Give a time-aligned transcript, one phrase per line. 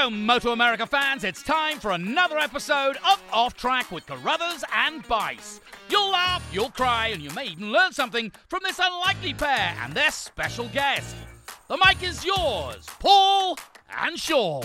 [0.00, 1.24] Hello, Moto America fans.
[1.24, 5.60] It's time for another episode of Off Track with Carruthers and Bice.
[5.90, 9.92] You'll laugh, you'll cry, and you may even learn something from this unlikely pair and
[9.92, 11.16] their special guest.
[11.66, 13.58] The mic is yours, Paul
[14.00, 14.62] and Sean.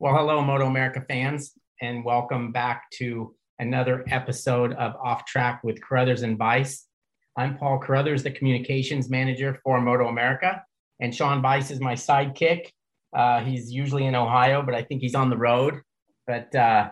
[0.00, 5.80] Well, hello, Moto America fans, and welcome back to another episode of Off Track with
[5.80, 6.88] Carruthers and Bice.
[7.36, 10.62] I'm Paul Carruthers, the communications manager for Moto America,
[11.00, 12.70] and Sean Bice is my sidekick.
[13.16, 15.80] Uh, he's usually in Ohio, but I think he's on the road.
[16.26, 16.90] But uh,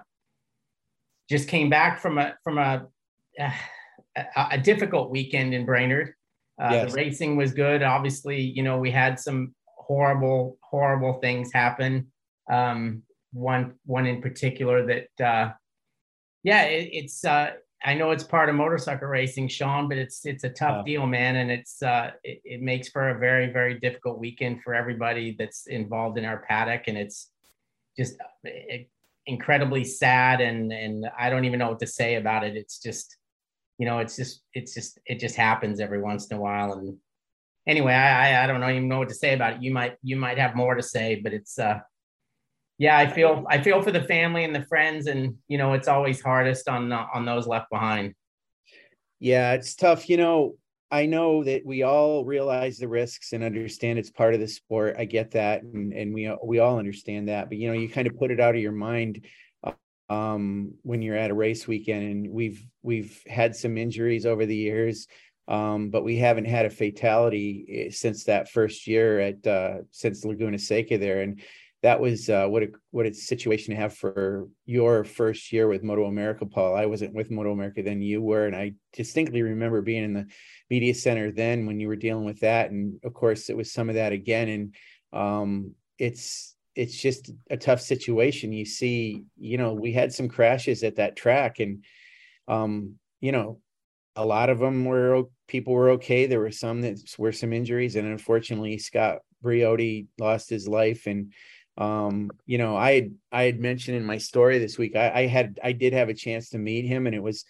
[1.29, 2.87] just came back from a from a
[3.39, 3.53] a,
[4.53, 6.15] a difficult weekend in Brainerd.
[6.61, 6.91] Uh, yes.
[6.91, 7.83] The racing was good.
[7.83, 12.09] Obviously, you know we had some horrible horrible things happen.
[12.51, 13.03] Um,
[13.33, 15.53] one one in particular that uh,
[16.43, 17.53] yeah, it, it's uh,
[17.85, 21.37] I know it's part of motorcycle racing, Sean, but it's it's a tough deal, man,
[21.37, 25.69] and it's uh, it, it, makes for a very very difficult weekend for everybody that's
[25.69, 27.31] involved in our paddock, and it's
[27.97, 28.51] just uh,
[29.27, 32.57] incredibly sad, and and I don't even know what to say about it.
[32.57, 33.17] It's just,
[33.79, 36.97] you know, it's just it's just it just happens every once in a while, and
[37.69, 39.63] anyway, I I, I don't know even know what to say about it.
[39.63, 41.79] You might you might have more to say, but it's uh
[42.79, 45.89] yeah i feel i feel for the family and the friends and you know it's
[45.89, 48.15] always hardest on on those left behind.
[49.21, 50.55] Yeah it's tough you know
[50.91, 54.95] i know that we all realize the risks and understand it's part of the sport
[54.97, 58.07] i get that and, and we we all understand that but you know you kind
[58.07, 59.27] of put it out of your mind
[60.11, 64.57] um, when you're at a race weekend and we've we've had some injuries over the
[64.57, 65.07] years
[65.49, 70.25] um, but we haven't had a fatality eh, since that first year at uh, since
[70.25, 71.43] laguna seca there and
[71.83, 75.85] that was uh, what a what a situation to have for your first year with
[75.85, 76.75] Moto America, Paul.
[76.75, 80.27] I wasn't with Moto America then; you were, and I distinctly remember being in the
[80.71, 82.71] media center then when you were dealing with that.
[82.71, 84.49] And of course, it was some of that again.
[84.49, 84.75] And
[85.13, 88.53] um, it's it's just a tough situation.
[88.53, 91.85] You see, you know, we had some crashes at that track, and
[92.49, 93.61] um, you know,
[94.17, 96.27] a lot of them were people were okay.
[96.27, 101.33] There were some that were some injuries, and unfortunately, Scott Briody lost his life and
[101.79, 105.27] um you know i had i had mentioned in my story this week I, I,
[105.27, 107.45] had i did have a chance to meet him and it was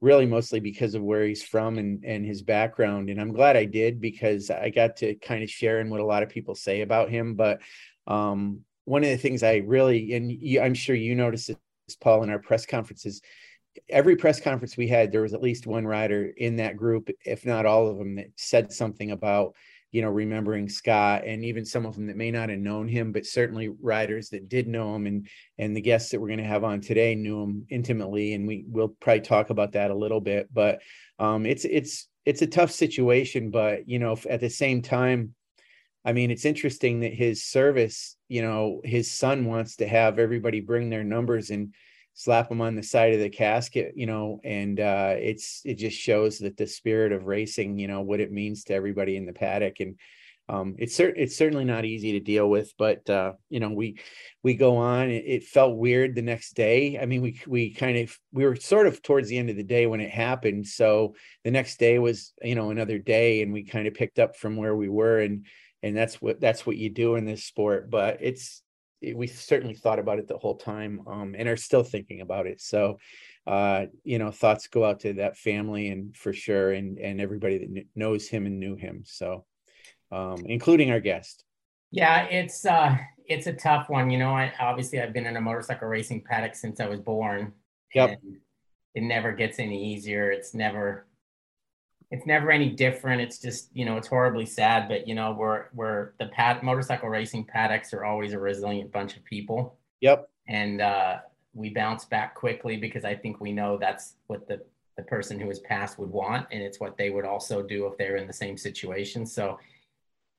[0.00, 3.08] really mostly because of where he's from and and his background.
[3.08, 6.04] And i'm glad i did because i got to kind of share in what a
[6.04, 7.34] lot of people say about him.
[7.34, 7.60] But
[8.06, 12.22] um one of the things i really and you, i'm sure you noticed this paul
[12.22, 13.22] in our press conferences
[13.88, 17.46] every press conference we had there was at least one rider in that group if
[17.46, 19.54] not all of them that said something about
[19.94, 23.12] you know, remembering Scott and even some of them that may not have known him,
[23.12, 26.44] but certainly writers that did know him and and the guests that we're going to
[26.44, 30.20] have on today knew him intimately, and we will probably talk about that a little
[30.20, 30.52] bit.
[30.52, 30.80] But
[31.20, 35.36] um, it's it's it's a tough situation, but you know, at the same time,
[36.04, 40.58] I mean, it's interesting that his service, you know, his son wants to have everybody
[40.58, 41.72] bring their numbers and
[42.14, 45.98] slap them on the side of the casket you know and uh it's it just
[45.98, 49.32] shows that the spirit of racing you know what it means to everybody in the
[49.32, 49.80] paddock.
[49.80, 49.98] And
[50.48, 53.98] um it's cert- it's certainly not easy to deal with but uh you know we
[54.42, 55.10] we go on.
[55.10, 56.98] It, it felt weird the next day.
[57.00, 59.62] I mean we we kind of we were sort of towards the end of the
[59.64, 60.66] day when it happened.
[60.66, 61.14] So
[61.44, 64.56] the next day was you know another day and we kind of picked up from
[64.56, 65.18] where we were.
[65.18, 65.46] And
[65.82, 67.90] and that's what that's what you do in this sport.
[67.90, 68.62] But it's
[69.12, 72.60] we certainly thought about it the whole time um, and are still thinking about it.
[72.60, 72.98] So,
[73.46, 77.58] uh, you know, thoughts go out to that family and for sure, and and everybody
[77.58, 79.02] that knows him and knew him.
[79.04, 79.44] So,
[80.10, 81.44] um, including our guest.
[81.90, 84.10] Yeah, it's uh, it's a tough one.
[84.10, 87.52] You know, I obviously I've been in a motorcycle racing paddock since I was born.
[87.94, 88.18] Yep.
[88.94, 90.30] it never gets any easier.
[90.30, 91.06] It's never
[92.10, 93.20] it's never any different.
[93.22, 97.08] It's just you know it's horribly sad, but you know we're we're the pad motorcycle
[97.08, 99.78] racing paddocks are always a resilient bunch of people.
[100.00, 100.28] Yep.
[100.46, 101.18] And uh,
[101.54, 104.62] we bounce back quickly because I think we know that's what the
[104.96, 107.98] the person who has passed would want, and it's what they would also do if
[107.98, 109.26] they're in the same situation.
[109.26, 109.58] So.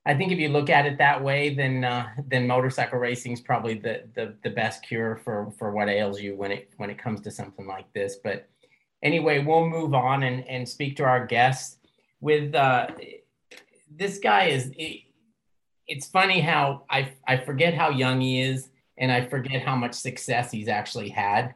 [0.08, 3.42] I think if you look at it that way, then uh, then motorcycle racing is
[3.42, 7.00] probably the, the the best cure for for what ails you when it when it
[7.00, 8.18] comes to something like this.
[8.24, 8.48] But
[9.04, 11.78] anyway, we'll move on and, and speak to our guest.
[12.22, 12.88] With uh,
[13.90, 15.02] this guy is, it,
[15.88, 19.94] it's funny how I, I forget how young he is and I forget how much
[19.94, 21.54] success he's actually had.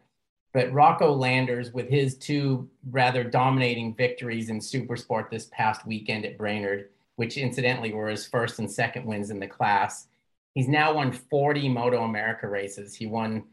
[0.53, 6.37] But Rocco Landers, with his two rather dominating victories in Supersport this past weekend at
[6.37, 10.07] Brainerd, which incidentally were his first and second wins in the class,
[10.55, 12.95] he's now won 40 Moto America races.
[12.95, 13.43] He won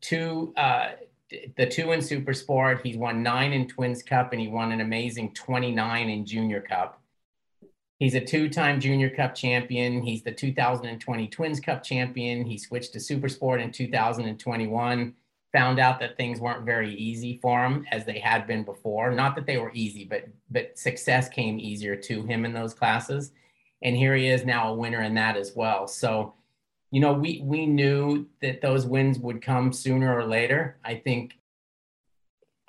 [0.00, 0.92] two uh,
[1.56, 2.80] the two in Super Sport.
[2.84, 7.00] He's won nine in Twins Cup and he won an amazing 29 in Junior Cup.
[7.98, 10.02] He's a two-time Junior Cup champion.
[10.02, 12.44] He's the 2020 Twins Cup champion.
[12.44, 15.14] He switched to Super Sport in 2021.
[15.52, 19.12] Found out that things weren't very easy for him as they had been before.
[19.12, 23.32] Not that they were easy, but but success came easier to him in those classes.
[23.82, 25.86] And here he is now a winner in that as well.
[25.86, 26.34] So,
[26.92, 30.76] you know, we we knew that those wins would come sooner or later.
[30.84, 31.32] I think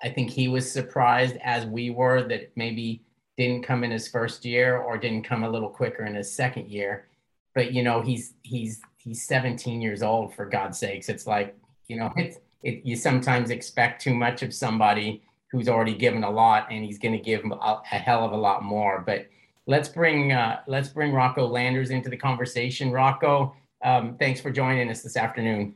[0.01, 3.03] I think he was surprised as we were that maybe
[3.37, 6.69] didn't come in his first year or didn't come a little quicker in his second
[6.69, 7.07] year.
[7.53, 11.09] But you know, he's he's he's 17 years old for God's sakes.
[11.09, 11.57] It's like,
[11.89, 15.21] you know, it's it, you sometimes expect too much of somebody
[15.51, 18.37] who's already given a lot and he's going to give a, a, hell of a
[18.37, 19.03] lot more.
[19.05, 19.27] But
[19.67, 22.89] let's bring uh, let's bring Rocco Landers into the conversation.
[22.89, 23.53] Rocco,
[23.83, 25.75] um, thanks for joining us this afternoon.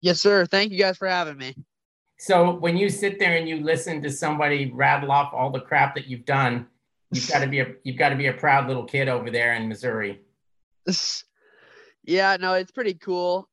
[0.00, 0.46] Yes, sir.
[0.46, 1.54] Thank you guys for having me.
[2.18, 5.94] So when you sit there and you listen to somebody rattle off all the crap
[5.94, 6.66] that you've done,
[7.10, 9.54] you've got to be a you've got to be a proud little kid over there
[9.54, 10.20] in Missouri.
[12.04, 13.48] Yeah, no, it's pretty cool.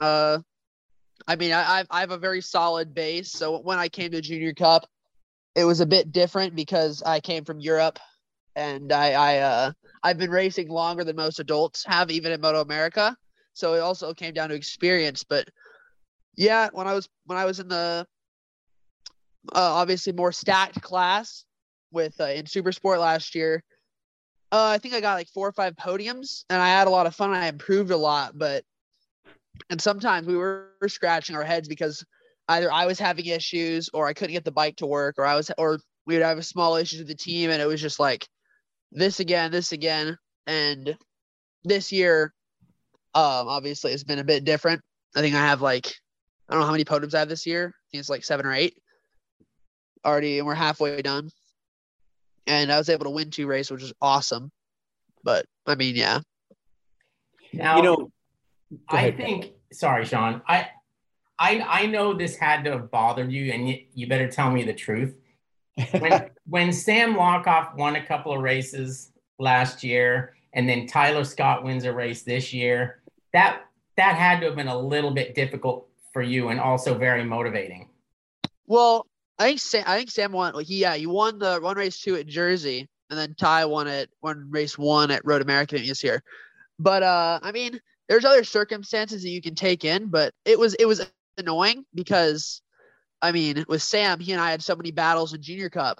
[0.00, 0.38] Uh,
[1.26, 3.30] I mean, I I have a very solid base.
[3.30, 4.86] So when I came to Junior Cup,
[5.54, 7.98] it was a bit different because I came from Europe,
[8.54, 9.72] and I I uh
[10.04, 13.16] I've been racing longer than most adults have, even in Moto America.
[13.54, 15.48] So it also came down to experience, but
[16.36, 18.06] yeah, when I was when I was in the
[19.54, 21.44] uh, obviously more stacked class
[21.92, 23.62] with uh, in super sport last year,
[24.52, 27.06] uh, I think I got like four or five podiums, and I had a lot
[27.06, 27.30] of fun.
[27.30, 28.64] I improved a lot, but
[29.70, 32.04] and sometimes we were scratching our heads because
[32.48, 35.36] either I was having issues or I couldn't get the bike to work, or I
[35.36, 38.00] was or we would have a small issues with the team, and it was just
[38.00, 38.26] like
[38.94, 40.96] this again, this again, and
[41.64, 42.32] this year,
[43.14, 44.80] um, obviously it's been a bit different.
[45.14, 45.94] I think I have like
[46.48, 47.66] I don't know how many podiums I have this year.
[47.68, 48.74] I think it's like seven or eight
[50.04, 51.30] already, and we're halfway done.
[52.46, 54.50] And I was able to win two races, which is awesome.
[55.22, 56.20] But I mean, yeah.
[57.52, 58.10] Now, you know,
[58.88, 59.52] I think.
[59.72, 60.42] Sorry, Sean.
[60.46, 60.68] I,
[61.38, 64.62] I, I know this had to have bothered you, and you, you better tell me
[64.62, 65.16] the truth.
[65.98, 71.64] When when Sam Lochoff won a couple of races last year, and then Tyler Scott
[71.64, 73.62] wins a race this year, that
[73.96, 77.88] that had to have been a little bit difficult for you and also very motivating.
[78.66, 79.06] Well,
[79.38, 80.62] I think Sam, I think Sam won.
[80.64, 84.10] He yeah, he won the one race two at Jersey, and then Ty won it
[84.20, 86.22] one race one at Road America this year.
[86.78, 90.74] But uh, I mean, there's other circumstances that you can take in, but it was
[90.74, 91.06] it was
[91.38, 92.62] annoying because,
[93.24, 95.98] I mean, with Sam, he and I had so many battles in Junior Cup,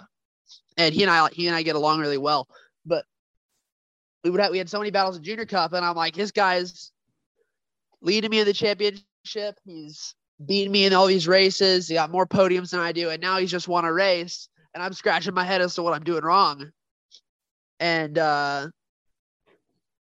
[0.77, 2.47] and he and I he and I get along really well,
[2.85, 3.03] but
[4.23, 6.29] we would have we had so many battles in Junior Cup, and I'm like, this
[6.29, 6.91] guy's
[7.99, 9.57] leading me in the championship.
[9.65, 10.13] He's
[10.45, 11.87] beating me in all these races.
[11.87, 14.83] He got more podiums than I do, and now he's just won a race, and
[14.83, 16.69] I'm scratching my head as to what I'm doing wrong.
[17.79, 18.67] And uh,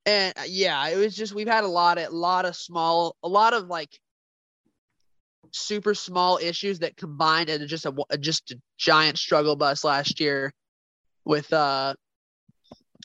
[0.06, 3.30] and uh, yeah, it was just we've had a lot a lot of small, a
[3.30, 3.98] lot of like
[5.52, 10.54] super small issues that combined into just a just a giant struggle bus last year
[11.26, 11.94] with uh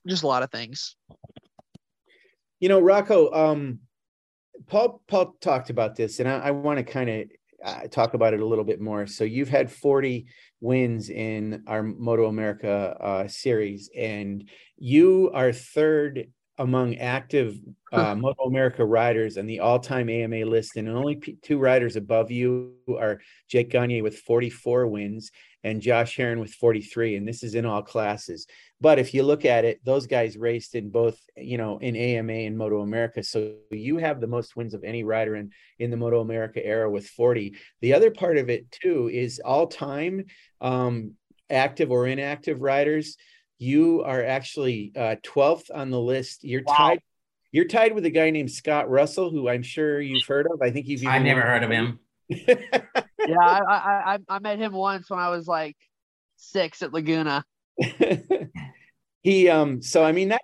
[0.06, 0.96] just a lot of things.
[2.58, 3.80] You know, Rocco, um,
[4.66, 7.24] Paul Paul talked about this, and I, I want to kind of
[7.64, 9.06] uh, talk about it a little bit more.
[9.06, 10.26] So you've had 40
[10.60, 17.56] wins in our Moto America uh, series, and you are third among active
[17.90, 22.30] uh, Moto America riders on the all-time AMA list, and only p- two riders above
[22.30, 25.30] you are Jake Gagne with 44 wins
[25.64, 28.46] and Josh Herrin with 43, and this is in all classes.
[28.78, 32.32] But if you look at it, those guys raced in both, you know, in AMA
[32.32, 33.22] and Moto America.
[33.22, 36.90] So you have the most wins of any rider in in the Moto America era
[36.90, 37.56] with 40.
[37.80, 40.26] The other part of it too is all time
[40.60, 41.14] um,
[41.48, 43.16] active or inactive riders.
[43.60, 46.44] You are actually uh, 12th on the list.
[46.44, 46.74] You're wow.
[46.74, 47.00] tied.
[47.52, 50.62] You're tied with a guy named Scott Russell, who I'm sure you've heard of.
[50.62, 51.06] I think you've.
[51.06, 51.98] I never heard of him.
[52.28, 52.56] yeah,
[53.28, 55.76] I, I I met him once when I was like
[56.36, 57.44] six at Laguna.
[59.22, 60.42] he um so I mean that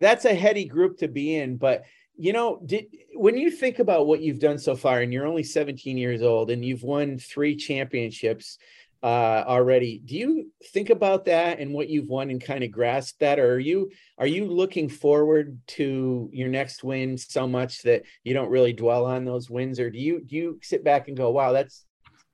[0.00, 1.84] that's a heady group to be in, but
[2.16, 5.44] you know, did when you think about what you've done so far, and you're only
[5.44, 8.58] 17 years old, and you've won three championships
[9.04, 13.18] uh, already, do you think about that and what you've won and kind of grasp
[13.20, 18.04] that, or are you are you looking forward to your next win so much that
[18.22, 21.18] you don't really dwell on those wins, or do you do you sit back and
[21.18, 21.84] go, wow, that's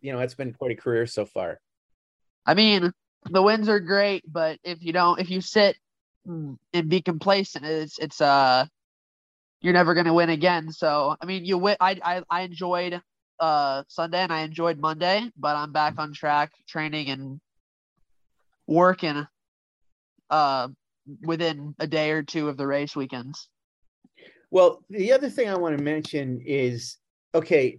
[0.01, 1.61] you know, that's been quite a career so far?
[2.47, 2.93] I mean,
[3.29, 5.77] the wins are great, but if you don't, if you sit
[6.25, 8.65] and be complacent, it's it's uh
[9.61, 10.71] you're never gonna win again.
[10.71, 11.77] So I mean, you win.
[11.81, 13.03] I I, I enjoyed
[13.41, 17.41] uh Sunday and I enjoyed Monday, but I'm back on track training and
[18.67, 19.27] working
[20.29, 20.69] uh
[21.23, 23.49] within a day or two of the race weekends.
[24.51, 26.99] Well, the other thing I want to mention is
[27.35, 27.79] okay,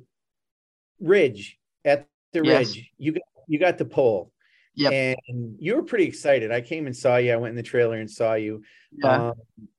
[0.99, 2.75] Ridge at the Yes.
[2.75, 4.31] Ridge, you got you got the pole.
[4.75, 4.93] Yep.
[5.27, 6.49] And you were pretty excited.
[6.51, 7.33] I came and saw you.
[7.33, 8.63] I went in the trailer and saw you.
[8.93, 9.29] Yeah.
[9.29, 9.33] Um,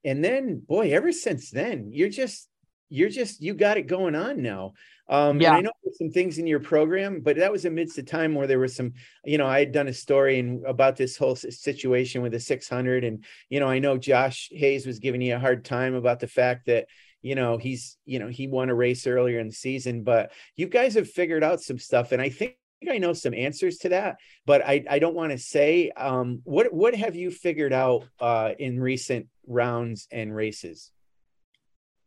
[0.04, 2.48] and then, boy, ever since then, you're just
[2.92, 4.74] you're just you got it going on now.
[5.08, 5.48] Um, Yeah.
[5.48, 8.34] and I know there's some things in your program, but that was amidst a time
[8.34, 8.92] where there was some,
[9.24, 13.04] you know, I had done a story and about this whole situation with the 600,
[13.04, 16.28] and you know, I know Josh Hayes was giving you a hard time about the
[16.28, 16.86] fact that
[17.22, 20.66] you know he's you know he won a race earlier in the season, but you
[20.66, 22.56] guys have figured out some stuff, and I think.
[22.90, 26.72] I know some answers to that, but I, I don't want to say um, what
[26.72, 30.90] what have you figured out uh, in recent rounds and races?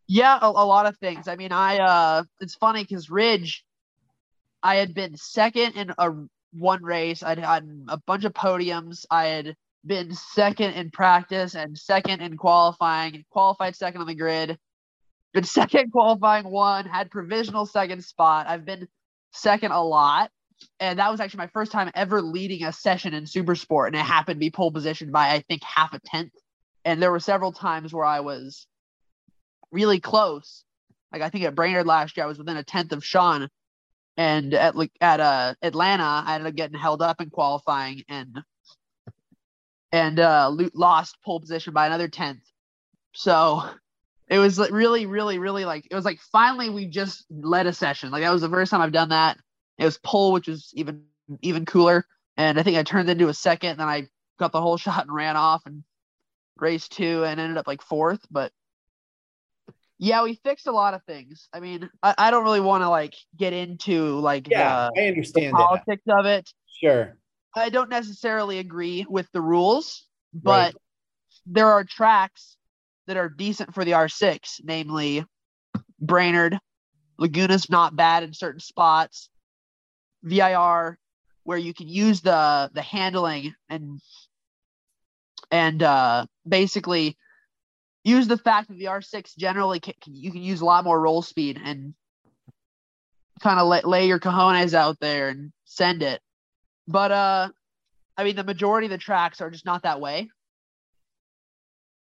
[0.07, 1.27] Yeah, a, a lot of things.
[1.27, 3.63] I mean, I uh it's funny because Ridge,
[4.62, 6.12] I had been second in a
[6.53, 7.24] one race.
[7.24, 9.05] I'd had a bunch of podiums.
[9.09, 14.57] I had been second in practice and second in qualifying, qualified second on the grid.
[15.33, 18.47] Been second qualifying one, had provisional second spot.
[18.47, 18.88] I've been
[19.31, 20.31] second a lot.
[20.79, 23.93] And that was actually my first time ever leading a session in super sport.
[23.93, 26.31] And it happened to be pole position by I think half a tenth.
[26.85, 28.65] And there were several times where I was
[29.72, 30.63] really close.
[31.12, 33.50] Like I think at Brainerd last year, I was within a tenth of Sean,
[34.17, 38.38] and at like at uh Atlanta, I ended up getting held up in qualifying and
[39.91, 42.43] and uh lo- lost pole position by another tenth.
[43.13, 43.63] So
[44.27, 48.12] it was really, really, really like it was like finally we just led a session.
[48.12, 49.38] Like that was the first time I've done that.
[49.77, 51.03] It was pole, which was even
[51.41, 52.05] even cooler.
[52.38, 54.07] And I think I turned into a second, and then I
[54.39, 55.84] got the whole shot and ran off and
[56.57, 58.25] raced two and ended up like fourth.
[58.31, 58.51] But
[60.05, 61.50] yeah, we fixed a lot of things.
[61.51, 65.03] I mean, I, I don't really want to like get into like Yeah, the, I
[65.03, 65.57] the understand that.
[65.57, 66.50] politics of it.
[66.79, 67.17] Sure.
[67.55, 70.05] I don't necessarily agree with the rules,
[70.43, 70.74] Right.
[70.74, 70.81] but
[71.47, 72.55] there are tracks
[73.07, 75.25] that are decent for the R6, namely
[76.00, 76.59] Brainerd,
[77.17, 79.29] Laguna's not bad in certain spots,
[80.24, 81.00] VIR,
[81.43, 84.00] where you can use the the handling and
[85.50, 87.17] and uh, basically
[88.05, 91.21] use the fact that the R6 generally can, you can use a lot more roll
[91.21, 91.93] speed and
[93.41, 96.21] kind of lay, lay your cojones out there and send it.
[96.88, 97.50] But uh,
[98.15, 100.29] I mean, the majority of the tracks are just not that way.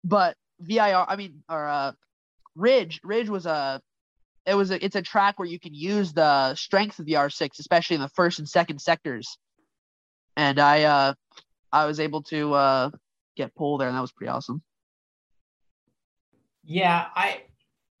[0.03, 1.91] But VIR, I mean, or uh,
[2.55, 3.81] Ridge, Ridge was a,
[4.45, 7.59] it was a, it's a track where you can use the strength of the R6,
[7.59, 9.37] especially in the first and second sectors.
[10.37, 11.13] And I, uh,
[11.73, 12.89] I was able to uh,
[13.35, 14.61] get pulled there, and that was pretty awesome.
[16.67, 17.43] Yeah, I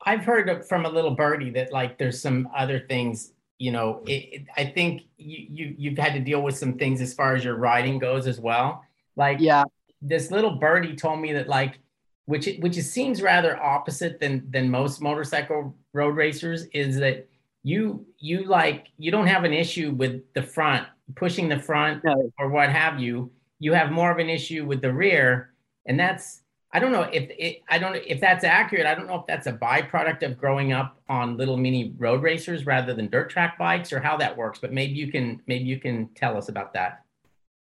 [0.05, 3.33] I've heard from a little birdie that like there's some other things.
[3.57, 7.01] You know, it, it, I think you, you you've had to deal with some things
[7.01, 8.83] as far as your riding goes as well.
[9.15, 9.63] Like Yeah,
[10.01, 11.79] this little birdie told me that like
[12.25, 17.27] which which it seems rather opposite than than most motorcycle road racers is that
[17.63, 22.31] you you like you don't have an issue with the front pushing the front No.
[22.37, 25.53] or what have you you have more of an issue with the rear
[25.85, 26.43] and that's
[26.73, 29.47] i don't know if it i don't if that's accurate i don't know if that's
[29.47, 33.93] a byproduct of growing up on little mini road racers rather than dirt track bikes
[33.93, 37.03] or how that works but maybe you can maybe you can tell us about that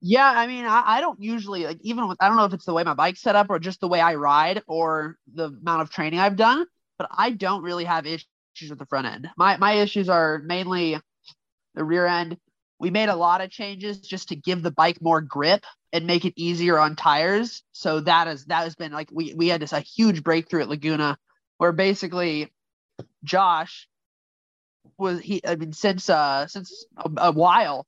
[0.05, 2.65] Yeah, I mean, I, I don't usually like even with I don't know if it's
[2.65, 5.83] the way my bike's set up or just the way I ride or the amount
[5.83, 6.67] of training I've done,
[6.99, 8.27] but I don't really have issues
[8.69, 9.29] with the front end.
[9.37, 10.99] My my issues are mainly
[11.77, 12.37] the rear end.
[12.83, 16.25] We made a lot of changes just to give the bike more grip and make
[16.25, 17.62] it easier on tires.
[17.71, 20.69] So that is that has been like we we had this a huge breakthrough at
[20.69, 21.17] Laguna
[21.59, 22.53] where basically
[23.23, 23.87] Josh
[24.99, 27.87] was he I mean since uh since a, a while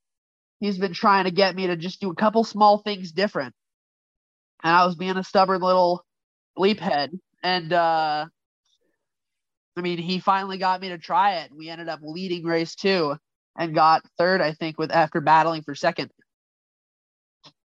[0.60, 3.52] he's been trying to get me to just do a couple small things different.
[4.62, 6.04] And I was being a stubborn little
[6.56, 7.10] bleep head.
[7.42, 8.26] And uh
[9.76, 11.50] I mean he finally got me to try it.
[11.50, 13.16] and We ended up leading race two
[13.56, 16.11] and got third, I think, with after battling for second.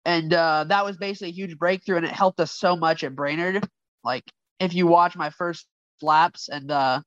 [0.06, 3.16] And uh that was basically a huge breakthrough and it helped us so much at
[3.16, 3.68] Brainerd.
[4.04, 4.24] Like
[4.60, 5.68] if you watch my first
[6.02, 7.02] laps and uh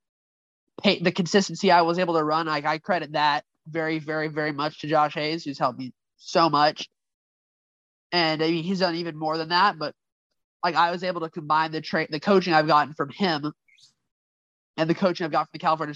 [0.83, 4.53] pay, the consistency I was able to run, like I credit that very, very, very
[4.53, 6.89] much to Josh Hayes, who's helped me so much.
[8.13, 9.79] And I mean, he's done even more than that.
[9.79, 9.95] But
[10.63, 13.53] like, I was able to combine the train, the coaching I've gotten from him,
[14.77, 15.95] and the coaching I've got from the California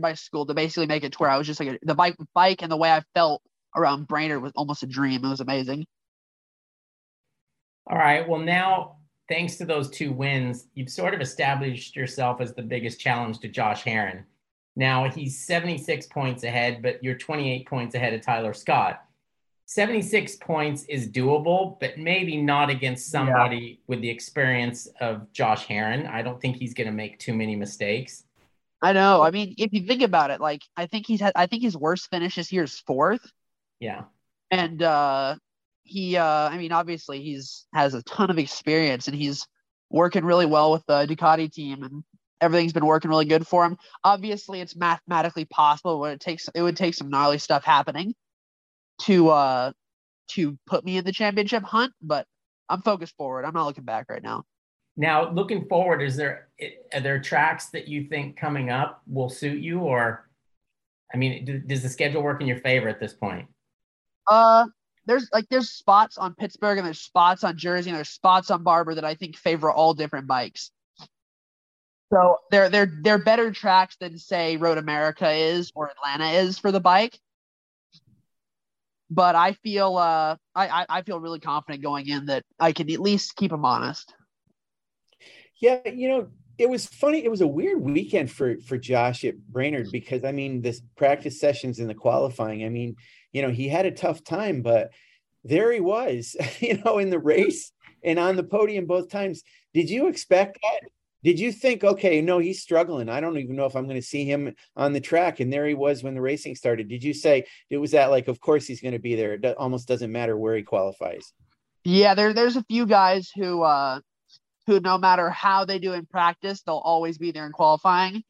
[0.00, 2.16] Bike School to basically make it to where I was just like a, the bike,
[2.34, 3.42] bike, and the way I felt
[3.76, 5.24] around Brainerd was almost a dream.
[5.24, 5.86] It was amazing.
[7.90, 8.28] All right.
[8.28, 8.96] Well, now,
[9.28, 13.48] thanks to those two wins, you've sort of established yourself as the biggest challenge to
[13.48, 14.24] Josh Herrin.
[14.76, 19.02] Now, he's 76 points ahead, but you're 28 points ahead of Tyler Scott.
[19.66, 23.84] 76 points is doable, but maybe not against somebody yeah.
[23.86, 26.06] with the experience of Josh Herrin.
[26.06, 28.24] I don't think he's going to make too many mistakes.
[28.80, 29.22] I know.
[29.22, 31.76] I mean, if you think about it, like I think he's had, I think his
[31.76, 33.26] worst finish this year is fourth.
[33.80, 34.04] Yeah.
[34.50, 35.36] And uh
[35.82, 39.46] he, uh I mean, obviously he's has a ton of experience and he's
[39.90, 42.04] working really well with the Ducati team and
[42.40, 43.76] everything's been working really good for him.
[44.04, 48.14] Obviously, it's mathematically possible, but it takes it would take some gnarly stuff happening
[49.02, 49.72] to uh
[50.28, 52.26] to put me in the championship hunt, but
[52.68, 53.44] I'm focused forward.
[53.44, 54.44] I'm not looking back right now.
[54.98, 56.48] Now, looking forward, is there
[56.92, 60.28] are there tracks that you think coming up will suit you, or
[61.14, 63.46] I mean, does the schedule work in your favor at this point?
[64.28, 64.66] Uh,
[65.06, 68.64] there's like there's spots on Pittsburgh and there's spots on Jersey and there's spots on
[68.64, 70.72] Barber that I think favor all different bikes.
[72.12, 76.72] So they're they're they're better tracks than say Road America is or Atlanta is for
[76.72, 77.18] the bike
[79.10, 83.00] but I feel uh, I, I feel really confident going in that I can at
[83.00, 84.12] least keep them honest.
[85.60, 87.24] Yeah, you know, it was funny.
[87.24, 91.40] It was a weird weekend for for Josh at Brainerd because I mean, this practice
[91.40, 92.64] sessions and the qualifying.
[92.64, 92.96] I mean,
[93.32, 94.90] you know, he had a tough time, but
[95.44, 97.72] there he was, you know, in the race
[98.02, 99.42] and on the podium both times.
[99.74, 100.88] Did you expect that?
[101.24, 104.06] did you think okay no he's struggling i don't even know if i'm going to
[104.06, 107.12] see him on the track and there he was when the racing started did you
[107.12, 110.12] say it was that like of course he's going to be there it almost doesn't
[110.12, 111.32] matter where he qualifies
[111.84, 114.00] yeah there, there's a few guys who uh
[114.68, 118.22] who no matter how they do in practice they'll always be there in qualifying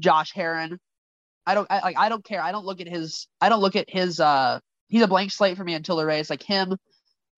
[0.00, 0.78] josh herrin
[1.46, 3.76] i don't I, like i don't care i don't look at his i don't look
[3.76, 6.76] at his uh he's a blank slate for me until the race like him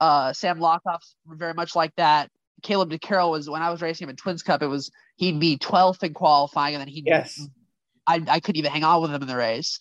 [0.00, 2.30] uh sam lochoff's very much like that
[2.62, 4.62] Caleb De Keller was when I was racing him in Twins Cup.
[4.62, 7.46] It was he'd be 12th in qualifying, and then he yes,
[8.06, 9.80] I I couldn't even hang on with him in the race.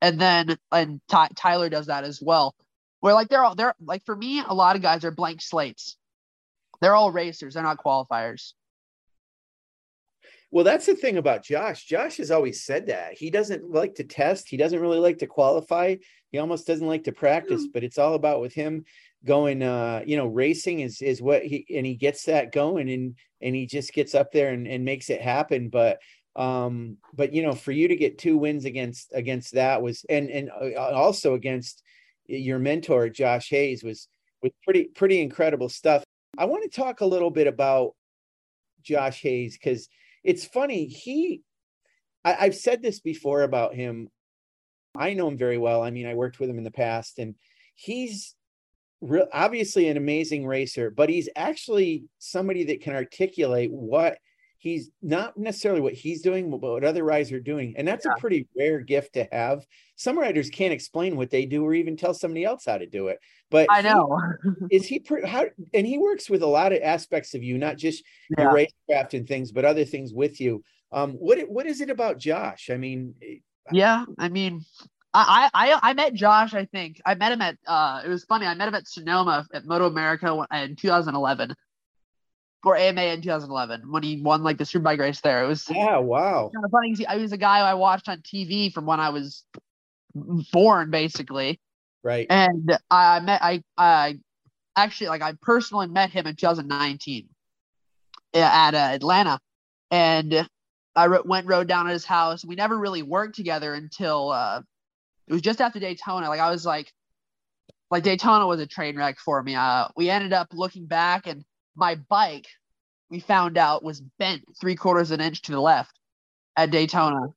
[0.00, 2.54] And then and Ty, Tyler does that as well.
[3.00, 5.96] Where like they're all they're like for me, a lot of guys are blank slates.
[6.80, 7.54] They're all racers.
[7.54, 8.52] They're not qualifiers.
[10.50, 11.84] Well, that's the thing about Josh.
[11.84, 14.48] Josh has always said that he doesn't like to test.
[14.48, 15.96] He doesn't really like to qualify.
[16.30, 17.66] He almost doesn't like to practice.
[17.66, 17.72] Mm.
[17.74, 18.84] But it's all about with him
[19.24, 23.16] going uh you know racing is is what he and he gets that going and
[23.42, 25.98] and he just gets up there and, and makes it happen but
[26.36, 30.30] um but you know for you to get two wins against against that was and
[30.30, 31.82] and uh, also against
[32.26, 34.08] your mentor Josh Hayes was
[34.42, 36.04] was pretty pretty incredible stuff
[36.38, 37.94] i want to talk a little bit about
[38.82, 39.88] Josh Hayes because
[40.22, 41.42] it's funny he
[42.24, 44.08] I, i've said this before about him.
[44.96, 45.82] I know him very well.
[45.82, 47.34] I mean i worked with him in the past and
[47.74, 48.34] he's
[49.00, 54.18] real obviously an amazing racer, but he's actually somebody that can articulate what
[54.66, 57.74] he's not necessarily what he's doing, but what other riders are doing.
[57.76, 58.14] And that's yeah.
[58.16, 59.64] a pretty rare gift to have.
[59.94, 63.06] Some writers can't explain what they do or even tell somebody else how to do
[63.06, 63.20] it.
[63.48, 64.20] But I know.
[64.68, 67.76] He, is he how and he works with a lot of aspects of you, not
[67.76, 68.02] just
[68.36, 68.44] yeah.
[68.44, 70.64] your racecraft and things, but other things with you.
[70.90, 72.68] Um, what what is it about Josh?
[72.68, 73.36] I mean, eh,
[73.70, 74.64] yeah, I mean,
[75.14, 76.54] I, I I met Josh.
[76.54, 77.56] I think I met him at.
[77.66, 78.46] Uh, it was funny.
[78.46, 81.54] I met him at Sonoma at Moto America in 2011,
[82.66, 85.44] or AMA in 2011 when he won like the superbike race there.
[85.44, 86.50] It was yeah, wow.
[86.52, 86.94] Kind of funny.
[86.94, 89.44] He, I was a guy I watched on TV from when I was
[90.52, 91.60] born, basically.
[92.02, 92.26] Right.
[92.28, 94.18] And I met I I
[94.74, 97.28] actually like I personally met him in 2019
[98.34, 99.38] at uh, Atlanta,
[99.92, 100.48] and
[100.96, 102.44] I went rode down at his house.
[102.44, 104.62] We never really worked together until uh,
[105.28, 106.28] it was just after Daytona.
[106.28, 106.92] Like I was like,
[107.92, 109.54] like Daytona was a train wreck for me.
[109.54, 111.44] Uh, we ended up looking back, and
[111.76, 112.46] my bike,
[113.10, 115.98] we found out, was bent three quarters of an inch to the left
[116.56, 117.28] at Daytona.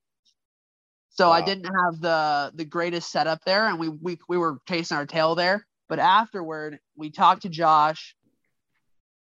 [1.09, 1.33] So wow.
[1.33, 5.05] I didn't have the the greatest setup there, and we we we were chasing our
[5.05, 5.65] tail there.
[5.89, 8.15] But afterward, we talked to Josh.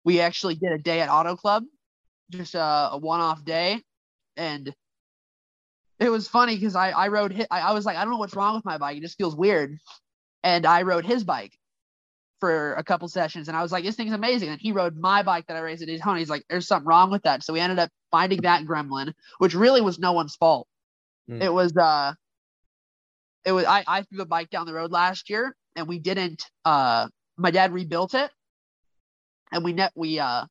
[0.04, 1.64] We actually did a day at Auto Club,
[2.30, 3.80] just a, a one off day,
[4.36, 4.74] and
[6.00, 8.18] it was funny because I I rode his, I, I was like I don't know
[8.18, 8.96] what's wrong with my bike.
[8.96, 9.78] It just feels weird,
[10.42, 11.52] and I rode his bike
[12.40, 14.48] for a couple sessions, and I was like this thing's amazing.
[14.48, 16.18] And he rode my bike that I raced at Daytona.
[16.18, 17.42] He's like there's something wrong with that.
[17.42, 20.68] So we ended up finding that gremlin, which really was no one's fault.
[21.30, 21.42] Mm.
[21.42, 22.14] It was uh,
[23.44, 26.44] it was I I threw the bike down the road last year, and we didn't
[26.64, 28.30] uh my dad rebuilt it,
[29.52, 30.44] and we net we uh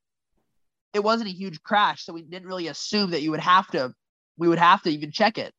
[0.93, 3.93] it wasn't a huge crash, so we didn't really assume that you would have to
[4.37, 5.53] we would have to even check it.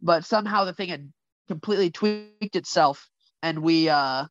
[0.00, 1.12] But somehow the thing had
[1.48, 3.08] completely tweaked itself,
[3.42, 4.26] and we uh,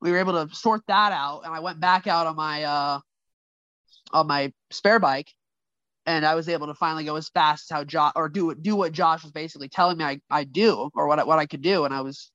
[0.00, 1.42] we were able to sort that out.
[1.44, 3.00] And I went back out on my uh,
[4.12, 5.32] on my spare bike,
[6.06, 8.76] and I was able to finally go as fast as how Josh or do do
[8.76, 11.84] what Josh was basically telling me I I do or what what I could do,
[11.84, 12.30] and I was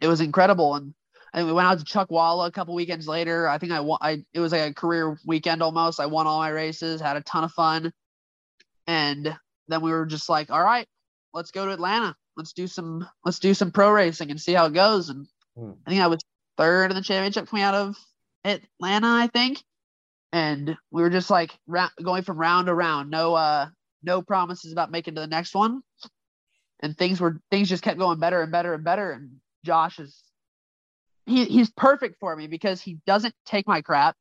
[0.00, 0.74] it was incredible.
[0.74, 0.94] And
[1.32, 3.48] and we went out to Chuckwalla a couple weekends later.
[3.48, 3.98] I think I won.
[4.00, 6.00] I it was like a career weekend almost.
[6.00, 7.92] I won all my races, had a ton of fun,
[8.86, 9.36] and
[9.68, 10.86] then we were just like, all right,
[11.34, 12.14] let's go to Atlanta.
[12.36, 15.08] Let's do some let's do some pro racing and see how it goes.
[15.08, 15.26] And
[15.58, 15.72] Hmm.
[15.86, 16.20] I think I was
[16.58, 17.96] third in the championship coming out of
[18.44, 19.62] Atlanta, I think.
[20.32, 23.10] And we were just like ra- going from round to round.
[23.10, 23.68] No uh
[24.02, 25.80] no promises about making to the next one.
[26.80, 29.10] And things were things just kept going better and better and better.
[29.12, 30.22] And Josh is
[31.24, 34.16] he he's perfect for me because he doesn't take my crap.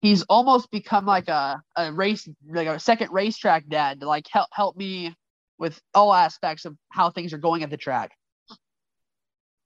[0.00, 4.48] He's almost become like a, a race like a second racetrack dad to like help
[4.52, 5.14] help me
[5.58, 8.12] with all aspects of how things are going at the track.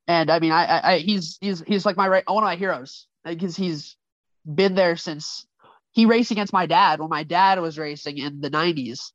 [0.06, 2.56] And I mean, I, I, I he's he's he's like my ra- one of my
[2.56, 3.96] heroes because he's
[4.44, 5.46] been there since
[5.92, 9.12] he raced against my dad when my dad was racing in the 90s.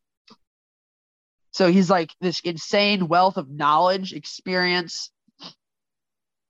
[1.52, 5.12] So he's like this insane wealth of knowledge, experience,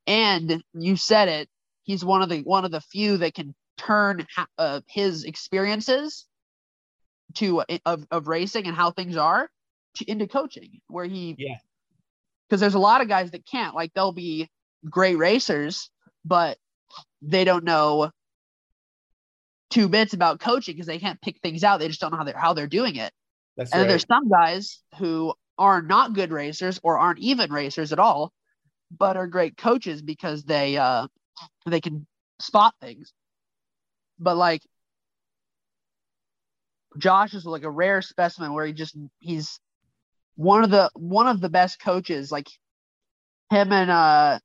[0.06, 1.50] and you said it.
[1.84, 6.26] He's one of the one of the few that can turn uh, his experiences
[7.36, 9.50] to uh, of of racing and how things are
[9.96, 11.56] to, into coaching, where he Yeah.
[12.50, 14.50] Because there's a lot of guys that can't like they'll be
[14.90, 15.90] great racers,
[16.26, 16.58] but
[17.22, 18.12] they don't know
[19.70, 21.80] two bits about coaching because they can't pick things out.
[21.80, 23.12] They just don't know how they're how they're doing it.
[23.56, 23.90] That's And then right.
[23.90, 28.34] there's some guys who are not good racers or aren't even racers at all,
[28.98, 31.08] but are great coaches because they uh
[31.68, 32.08] they can
[32.40, 33.14] spot things.
[34.18, 34.62] But like
[36.98, 39.60] Josh is like a rare specimen where he just he's
[40.40, 42.48] one of the one of the best coaches like
[43.52, 44.40] him and uh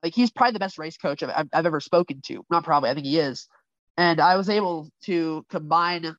[0.00, 2.44] like he's probably the best race coach I've, I've, ever spoken to.
[2.50, 3.48] Not probably i think he is.
[3.96, 6.14] And i was able to combine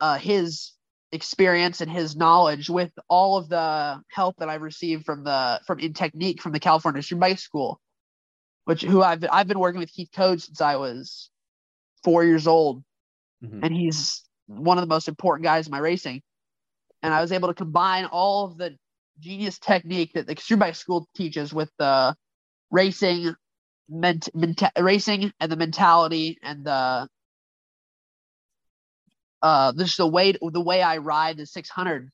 [0.00, 0.70] uh his
[1.10, 5.80] experience and his knowledge with all of the help that i've received from the from
[5.80, 7.80] in technique from the california superbike school
[8.66, 11.30] which who i've i've been working with keith code since i was
[12.04, 12.84] four years old.
[13.42, 13.64] Mhm.
[13.64, 16.22] and he's one of the most important guys in my racing
[17.02, 18.76] and I was able to combine all of the
[19.20, 22.14] genius technique that the Extreme School teaches with the
[22.70, 23.34] racing,
[23.88, 24.28] ment-
[24.78, 27.08] racing, and the mentality and the
[29.40, 32.10] uh, this the way the way I ride the 600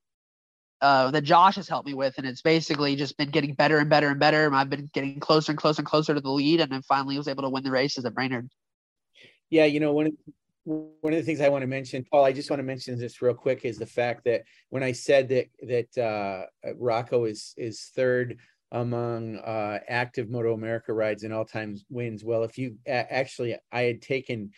[0.81, 3.88] uh, that Josh has helped me with, and it's basically just been getting better and
[3.88, 4.47] better and better.
[4.47, 7.16] And I've been getting closer and closer and closer to the lead, and then finally
[7.16, 8.51] was able to win the races at Brainerd.
[9.49, 10.16] Yeah, you know, one
[10.64, 13.20] one of the things I want to mention, Paul, I just want to mention this
[13.20, 16.46] real quick is the fact that when I said that that uh,
[16.77, 18.38] Rocco is is third
[18.72, 22.24] among uh, active Moto America rides and all time wins.
[22.24, 24.50] Well, if you actually, I had taken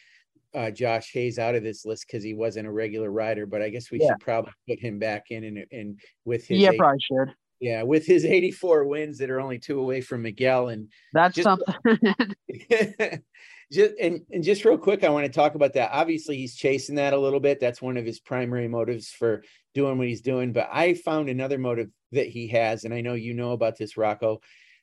[0.55, 3.69] uh, Josh Hayes out of this list because he wasn't a regular rider, but I
[3.69, 4.09] guess we Yeah.
[4.09, 7.35] should probably put him back in and, and with his yeah, probably should.
[7.61, 11.45] yeah with his 84 wins that are only two away from Miguel and That's Just-
[11.45, 12.15] something.
[13.73, 15.91] just and, and just real quick, I want to talk about that.
[15.93, 17.59] Obviously, he's chasing that a little bit.
[17.61, 19.43] That's one of his primary motives for
[19.75, 20.53] doing what he's doing.
[20.53, 23.97] But I found another motive that he has, and I know you know about this,
[23.97, 24.41] Rocco.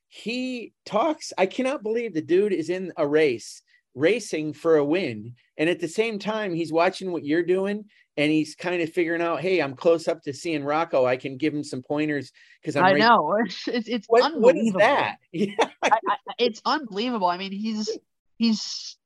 [0.09, 1.33] He talks.
[1.37, 3.61] I cannot believe the dude is in a race,
[3.95, 7.85] racing for a win, and at the same time, he's watching what you're doing,
[8.17, 11.05] and he's kind of figuring out, hey, I'm close up to seeing Rocco.
[11.05, 12.83] I can give him some pointers because I'm.
[12.85, 14.51] Racing- know it's it's, it's What, unbelievable.
[14.51, 15.17] what is that?
[15.31, 15.55] Yeah.
[15.81, 17.27] I, I, it's unbelievable.
[17.27, 17.97] I mean, he's
[18.43, 18.97] he's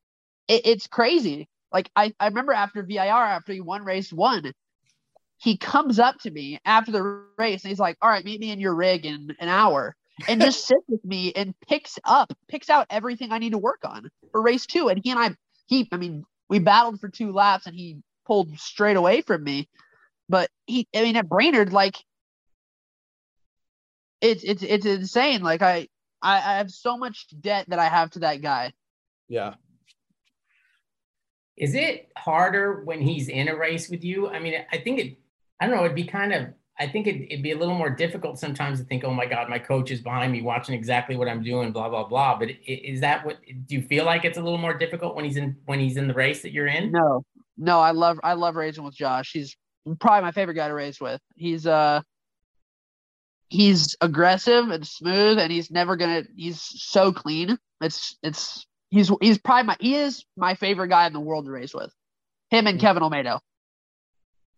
[0.48, 1.48] it, it's crazy.
[1.72, 4.54] Like I, I remember after VIR, after he won race one,
[5.38, 7.02] he comes up to me after the
[7.38, 9.96] race and he's like, "All right, meet me in your rig in an hour,"
[10.28, 13.82] and just sits with me and picks up, picks out everything I need to work
[13.84, 14.88] on for race two.
[14.90, 15.36] And he and I,
[15.68, 19.70] he, I mean, we battled for two laps and he pulled straight away from me.
[20.30, 21.98] But he, I mean, at Brainerd, like
[24.22, 25.42] it's it's it's insane.
[25.42, 25.88] Like I,
[26.22, 28.74] I, I have so much debt that I have to that guy.
[29.28, 29.56] Yeah.
[31.56, 34.28] Is it harder when he's in a race with you?
[34.28, 35.18] I mean, I think it,
[35.60, 36.48] I don't know, it'd be kind of,
[36.80, 39.50] I think it, it'd be a little more difficult sometimes to think, oh my God,
[39.50, 42.38] my coach is behind me watching exactly what I'm doing, blah, blah, blah.
[42.38, 45.38] But is that what, do you feel like it's a little more difficult when he's
[45.38, 46.92] in, when he's in the race that you're in?
[46.92, 47.24] No,
[47.58, 49.32] no, I love I love racing with Josh.
[49.34, 49.58] He's
[50.00, 51.20] probably my favorite guy to race with.
[51.36, 52.02] He's uh
[53.50, 57.58] he's aggressive and smooth and he's never gonna he's so clean.
[57.82, 61.52] It's it's he's he's probably my he is my favorite guy in the world to
[61.52, 61.94] race with.
[62.50, 62.82] Him and Mm.
[62.82, 63.36] Kevin Olmedo.
[63.36, 63.42] Oh,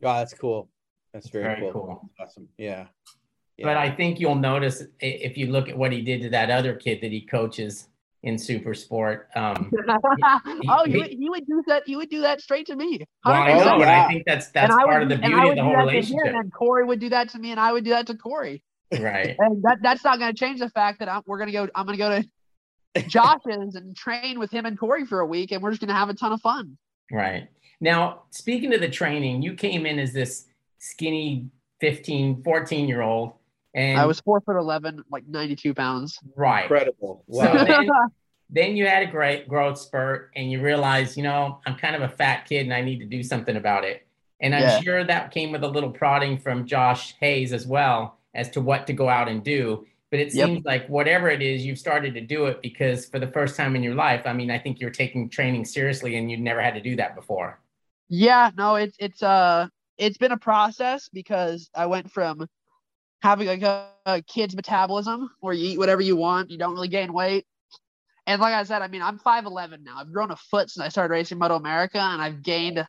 [0.02, 0.70] that's cool.
[1.14, 1.72] That's very, Very cool.
[1.72, 2.10] cool.
[2.20, 2.48] Awesome.
[2.58, 2.86] Yeah.
[3.62, 6.76] But I think you'll notice if you look at what he did to that other
[6.76, 7.90] kid that he coaches
[8.24, 9.28] in super sport.
[9.36, 9.70] Um,
[10.70, 11.84] oh, he, he- would, he would do that.
[11.86, 13.02] He would do that straight to me.
[13.26, 14.06] well, I know, but yeah.
[14.06, 15.78] I think that's that's and part would of the beauty of the do whole that
[15.78, 16.36] to him, relationship.
[16.36, 18.62] and Corey would do that to me, and I would do that to Corey.
[18.98, 19.36] Right.
[19.38, 21.68] and that that's not going to change the fact that I'm, we're going to go.
[21.76, 22.28] I'm going to go to
[23.08, 25.94] Josh's and train with him and Corey for a week, and we're just going to
[25.94, 26.78] have a ton of fun.
[27.12, 27.48] Right.
[27.82, 30.48] Now, speaking of the training, you came in as this
[30.80, 31.48] skinny
[31.82, 33.34] 15, 14 year old.
[33.76, 36.20] And I was four foot eleven, like ninety two pounds.
[36.36, 36.64] right.
[36.64, 37.24] Incredible.
[37.32, 37.88] So then,
[38.50, 42.02] then you had a great growth spurt and you realized, you know, I'm kind of
[42.02, 44.08] a fat kid and I need to do something about it.
[44.42, 44.80] And I'm Yeah.
[44.82, 48.88] sure that came with a little prodding from Josh Hayes as well as to what
[48.88, 49.86] to go out and do.
[50.12, 50.52] But it Yep.
[50.52, 53.76] seems like whatever it is, you've started to do it because for the first time
[53.76, 56.74] in your life, I mean, I think you're taking training seriously and you've never had
[56.76, 57.60] to do that before.
[58.10, 59.68] Yeah, no, it's it's uh
[59.98, 62.48] it's been a process because I went from
[63.22, 66.88] having like a, a kid's metabolism where you eat whatever you want, you don't really
[66.90, 67.48] gain weight.
[68.28, 69.98] And like I said, I mean, I'm 5'11 now.
[70.00, 72.86] I've grown a foot since I started racing Moto America and I've gained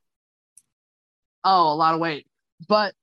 [1.44, 2.26] oh, a lot of weight.
[2.68, 2.94] But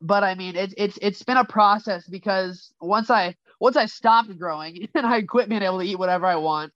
[0.00, 4.36] but I mean, it's it's it's been a process because once I once I stopped
[4.38, 6.72] growing and I quit being able to eat whatever I want,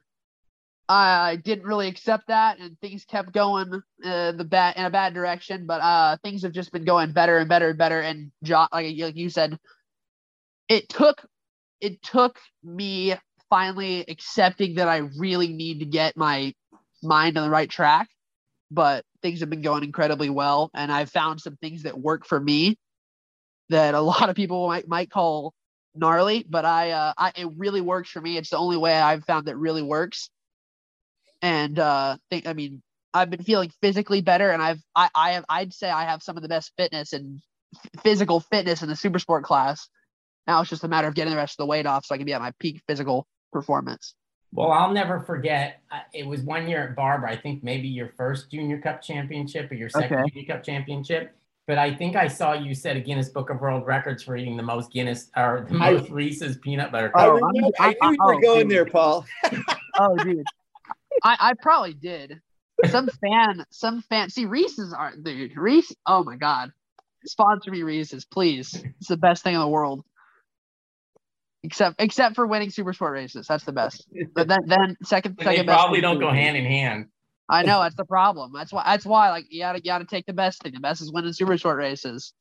[0.89, 5.15] I didn't really accept that, and things kept going uh, the bad in a bad
[5.15, 5.67] direction.
[5.67, 8.01] But uh, things have just been going better and better and better.
[8.01, 9.59] And jo- like, like you said,
[10.69, 11.25] it took
[11.81, 13.15] it took me
[13.51, 16.55] finally accepting that I really need to get my
[17.03, 18.09] mind on the right track.
[18.71, 22.41] But things have been going incredibly well, and I've found some things that work for
[22.41, 22.79] me
[23.71, 25.55] that a lot of people might might call
[25.95, 28.37] gnarly, but I, uh, I it really works for me.
[28.37, 30.31] It's the only way I've found that really works.
[31.43, 32.83] And uh, think I mean
[33.15, 36.37] I've been feeling physically better, and I've I I have I'd say I have some
[36.37, 37.41] of the best fitness and
[38.03, 39.89] physical fitness in the super sport class.
[40.47, 42.19] Now it's just a matter of getting the rest of the weight off so I
[42.19, 44.15] can be at my peak physical performance.
[44.53, 45.81] Well, I'll never forget.
[46.13, 47.29] It was one year at Barber.
[47.29, 50.31] I think maybe your first Junior Cup championship or your second Okay.
[50.35, 51.37] Junior Cup championship.
[51.67, 54.57] But I think I saw you set a Guinness Book of World Records for eating
[54.57, 57.43] the most Guinness or the I- most Reese's peanut butter I, Oh, cup.
[57.45, 58.71] I'm- I I- knew you were oh, going dude.
[58.77, 59.25] there, Paul.
[59.99, 60.45] Oh, dude,
[61.23, 62.41] I I probably did.
[62.89, 64.31] Some fan, some fan.
[64.31, 65.57] See, Reese's aren't, dude.
[65.57, 65.95] Reese.
[66.07, 66.73] Oh my god,
[67.27, 68.83] sponsor me, Reese's, please.
[68.99, 70.03] It's the best thing in the world.
[71.63, 74.07] Except, except for winning super sport races, that's the best.
[74.35, 77.09] But then, then second, second they best probably don't to go hand in hand.
[77.51, 78.53] I know that's the problem.
[78.55, 78.85] That's why.
[78.87, 79.31] That's why.
[79.31, 80.73] Like you gotta, you gotta take the best thing.
[80.73, 82.33] The best is winning super short races.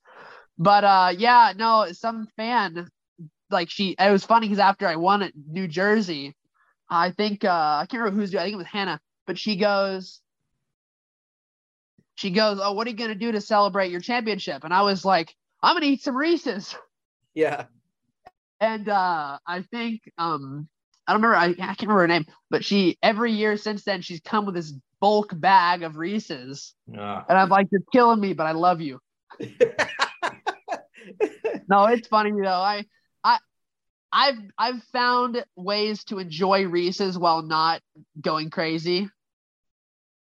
[0.58, 1.92] But uh, yeah, no.
[1.92, 2.88] Some fan,
[3.50, 3.96] like she.
[4.00, 6.36] It was funny because after I won at New Jersey,
[6.90, 7.50] I think uh,
[7.82, 8.36] I can't remember who's.
[8.36, 9.02] I think it was Hannah.
[9.26, 10.22] But she goes.
[12.16, 14.64] She goes, oh, what are you gonna do to celebrate your championship?
[14.66, 16.76] And I was like, I'm gonna eat some Reese's.
[17.34, 17.66] Yeah.
[18.60, 20.68] And uh, I think um,
[21.10, 21.38] I don't remember.
[21.38, 24.54] I, I can't remember her name, but she every year since then she's come with
[24.54, 28.80] this bulk bag of Reese's, Uh, and I'm like, you're killing me, but I love
[28.80, 29.00] you.
[31.68, 32.48] No, it's funny though.
[32.48, 32.86] I
[33.24, 33.38] I
[34.12, 37.82] I've I've found ways to enjoy Reese's while not
[38.20, 39.10] going crazy,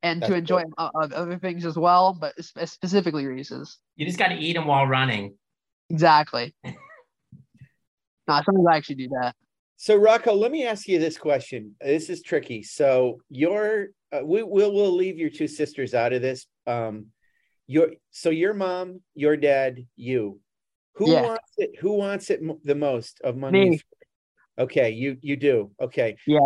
[0.04, 3.78] and to enjoy o- other things as well, but specifically Reese's.
[3.96, 5.36] you just got to eat them while running.
[5.90, 6.54] Exactly.
[6.66, 6.74] no,
[8.28, 9.36] sometimes people actually do that.
[9.78, 11.76] So Rocco, let me ask you this question.
[11.80, 12.64] This is tricky.
[12.64, 16.48] So your uh, we will we'll leave your two sisters out of this.
[16.66, 17.08] Um
[17.68, 20.40] your so your mom, your dad, you.
[20.94, 21.22] Who Yeah.
[21.22, 23.70] wants it who wants it the most of money?
[23.70, 23.82] Me.
[24.60, 25.70] Okay, you you do.
[25.80, 26.18] Okay.
[26.26, 26.40] Yeah.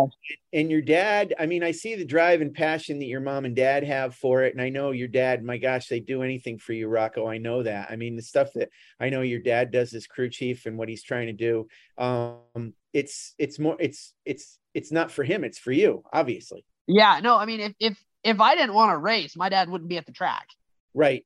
[0.52, 3.56] And your dad, I mean, I see the drive and passion that your mom and
[3.56, 4.52] dad have for it.
[4.52, 7.26] And I know your dad, my gosh, they do anything for you, Rocco.
[7.26, 7.90] I know that.
[7.90, 8.68] I mean, the stuff that
[9.00, 11.68] I know your dad does as crew chief and what he's trying to do.
[11.96, 16.66] Um, it's it's more it's it's it's not for him, it's for you, obviously.
[16.86, 19.88] Yeah, no, I mean, if if if I didn't want to race, my dad wouldn't
[19.88, 20.48] be at the track.
[20.92, 21.24] Right.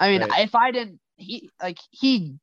[0.00, 0.44] I mean, Right.
[0.44, 2.34] if I didn't, he like he,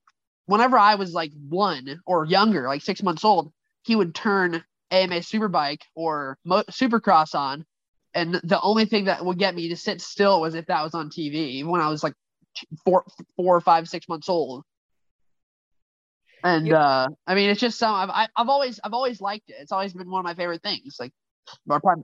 [0.45, 3.51] whenever I was like one or younger, like six months old,
[3.85, 7.65] he would turn AMA Superbike or Mo- Supercross on,
[8.13, 10.95] and the only thing that would get me to sit still was if that was
[10.95, 11.65] on TV.
[11.65, 12.13] When I was like
[12.83, 14.63] four, four or five, six months old.
[16.43, 17.93] And uh, I mean, it's just some.
[17.93, 19.55] I've I- I've always I've always liked it.
[19.59, 20.97] It's always been one of my favorite things.
[20.99, 21.11] Like,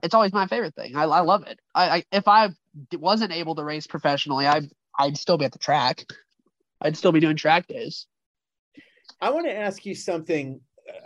[0.02, 0.96] it's always my favorite thing.
[0.96, 1.58] I, I love it.
[1.74, 2.50] I, I if I
[2.92, 4.62] wasn't able to race professionally, I
[4.98, 6.04] I'd still be at the track.
[6.80, 8.06] I'd still be doing track days.
[9.20, 10.60] I want to ask you something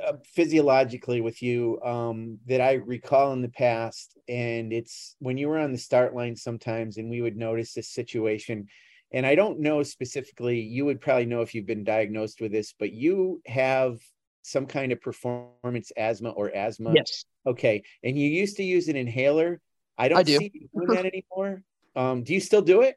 [0.06, 5.48] uh, physiologically with you um, that I recall in the past, and it's when you
[5.48, 8.68] were on the start line sometimes, and we would notice this situation.
[9.12, 12.74] And I don't know specifically, you would probably know if you've been diagnosed with this,
[12.78, 13.98] but you have
[14.42, 16.92] some kind of performance asthma or asthma.
[16.94, 17.24] Yes.
[17.46, 17.82] Okay.
[18.02, 19.60] And you used to use an inhaler.
[19.98, 20.38] I don't do.
[20.38, 21.62] see you doing that anymore.
[21.94, 22.96] Um, do you still do it?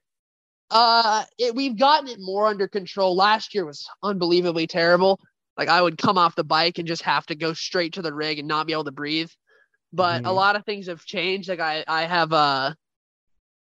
[0.71, 3.15] Uh, it, we've gotten it more under control.
[3.15, 5.19] Last year was unbelievably terrible.
[5.59, 8.13] Like I would come off the bike and just have to go straight to the
[8.13, 9.29] rig and not be able to breathe.
[9.91, 10.35] But a Mhm.
[10.35, 11.49] lot of things have changed.
[11.49, 12.77] Like I, I have a,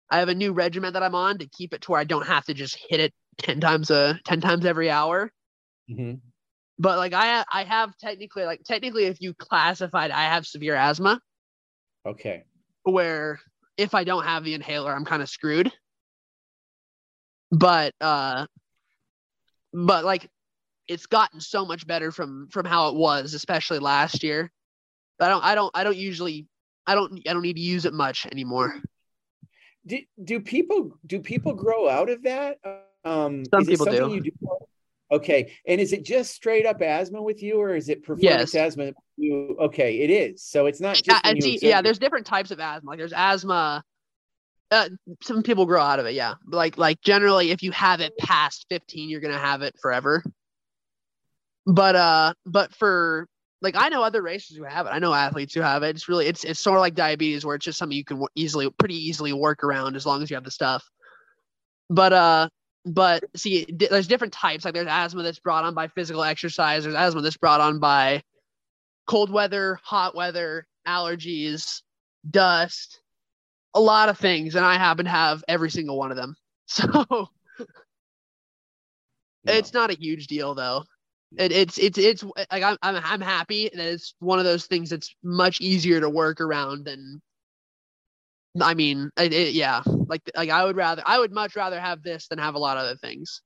[0.10, 2.26] I have a new regiment that I'm on to keep it to where I don't
[2.26, 5.32] have to just hit it ten times a ten times every hour.
[5.88, 6.21] Mhm.
[6.80, 11.21] But like I, I have technically like technically if you classified, I have severe asthma
[12.04, 12.45] Okay.
[12.82, 13.39] where
[13.78, 15.71] if I don't have the inhaler, I'm kind of screwed.
[17.52, 18.48] But uh
[19.71, 20.30] but like
[20.88, 24.52] it's gotten so much better from from how it was, especially last year.
[25.17, 26.48] But I don't I don't I don't usually
[26.86, 28.76] I don't I don't need to use it much anymore.
[29.88, 32.58] Do, do people do people grow out of that?
[33.04, 34.19] Um, Some people do.
[34.19, 34.32] Do.
[35.12, 38.56] Okay, and is it just straight up asthma with you, or is it performance Yes.
[38.56, 38.93] asthma?
[39.17, 40.00] You okay?
[40.00, 40.41] It is.
[40.43, 42.89] So it's not just when and you see, exert yeah, there's different types of asthma.
[42.89, 43.84] Like there's asthma.
[44.71, 44.89] Uh,
[45.21, 46.34] some people grow out of it, yeah.
[46.48, 50.24] Like like generally, if you have it past 15, you're gonna have it forever.
[51.65, 53.28] But uh, but for
[53.62, 54.89] like I know other races who have it.
[54.89, 55.95] I know athletes who have it.
[55.95, 58.69] It's really it's it's sort of like diabetes, where it's just something you can easily,
[58.78, 60.88] pretty easily work around as long as you have the stuff.
[61.89, 62.49] But uh,
[62.86, 64.65] but see, di- there's different types.
[64.65, 66.84] Like there's asthma that's brought on by physical exercise.
[66.84, 68.21] There's asthma that's brought on by
[69.08, 71.82] cold weather, hot weather, allergies,
[72.30, 73.01] dust,
[73.73, 76.36] a lot of things, and I happen to have every single one of them.
[76.67, 77.30] So
[79.43, 79.54] No.
[79.54, 80.84] it's not a huge deal though.
[81.38, 84.89] It, it's it's it's like I'm, I'm I'm happy that it's one of those things
[84.89, 87.21] that's much easier to work around than.
[88.61, 92.03] I mean, it, it, yeah, like like I would rather I would much rather have
[92.03, 93.41] this than have a lot of other things.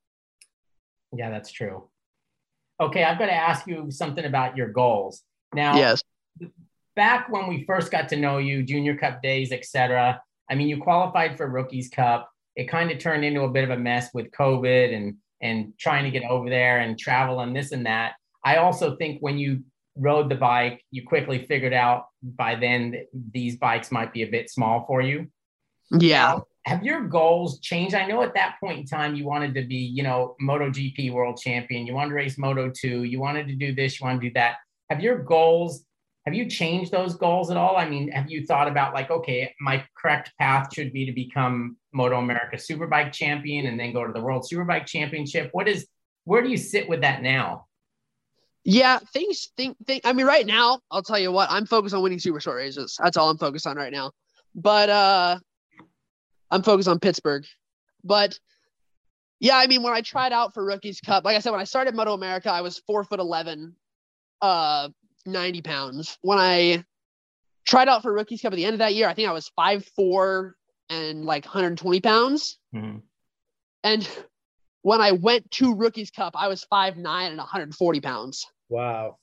[1.11, 1.89] Yeah, that's true.
[2.79, 5.23] Okay, I've got to ask you something about your goals.
[5.53, 6.01] Now, Yes.
[6.95, 10.21] back when we first got to know you, Junior Cup days, etc.
[10.49, 12.29] I mean, you qualified for Rookies Cup.
[12.55, 16.03] It kind of turned into a bit of a mess with COVID and and trying
[16.03, 18.13] to get over there and travel and this and that.
[18.43, 19.63] I also think when you
[19.95, 24.27] rode the bike, you quickly figured out by then that these bikes might be a
[24.27, 25.27] bit small for you.
[25.91, 26.35] Yeah.
[26.35, 27.95] Now, have your goals changed?
[27.95, 31.39] I know at that point in time you wanted to be, you know, MotoGP world
[31.41, 31.87] champion.
[31.87, 33.03] You wanted to race Moto 2.
[33.03, 34.57] You wanted to do this, you want to do that.
[34.89, 35.83] Have your goals,
[36.29, 37.75] have you changed those goals at all?
[37.75, 41.75] I mean, have you thought about like, okay, my correct path should be to become
[41.91, 45.49] Moto America Superbike champion and then go to the World Superbike Championship?
[45.53, 45.87] What is
[46.25, 47.65] where do you sit with that now?
[48.63, 52.03] Yeah, things think think I mean right now, I'll tell you what, I'm focused on
[52.03, 52.95] winning super short races.
[53.01, 54.11] That's all I'm focused on right now.
[54.53, 55.39] But uh
[56.51, 57.43] I'm focused on Pittsburgh.
[58.03, 58.37] But
[59.39, 61.63] yeah, I mean when I tried out for Rookies Cup, like I said, when I
[61.63, 63.75] started Moto America, I was four foot eleven,
[64.43, 64.89] uh
[65.25, 66.17] 90 pounds.
[66.21, 66.83] When I
[67.65, 69.49] tried out for Rookies Cup at the end of that year, I think I was
[69.55, 70.55] five four
[70.89, 72.57] and like 120 pounds.
[72.73, 73.01] Mhm.
[73.83, 74.09] And
[74.81, 78.45] when I went to Rookies Cup, I was five nine and 140 pounds.
[78.69, 79.17] wow.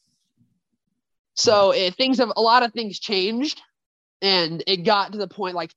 [1.34, 3.60] So it, things have a lot of things changed,
[4.22, 5.70] and it got to the point like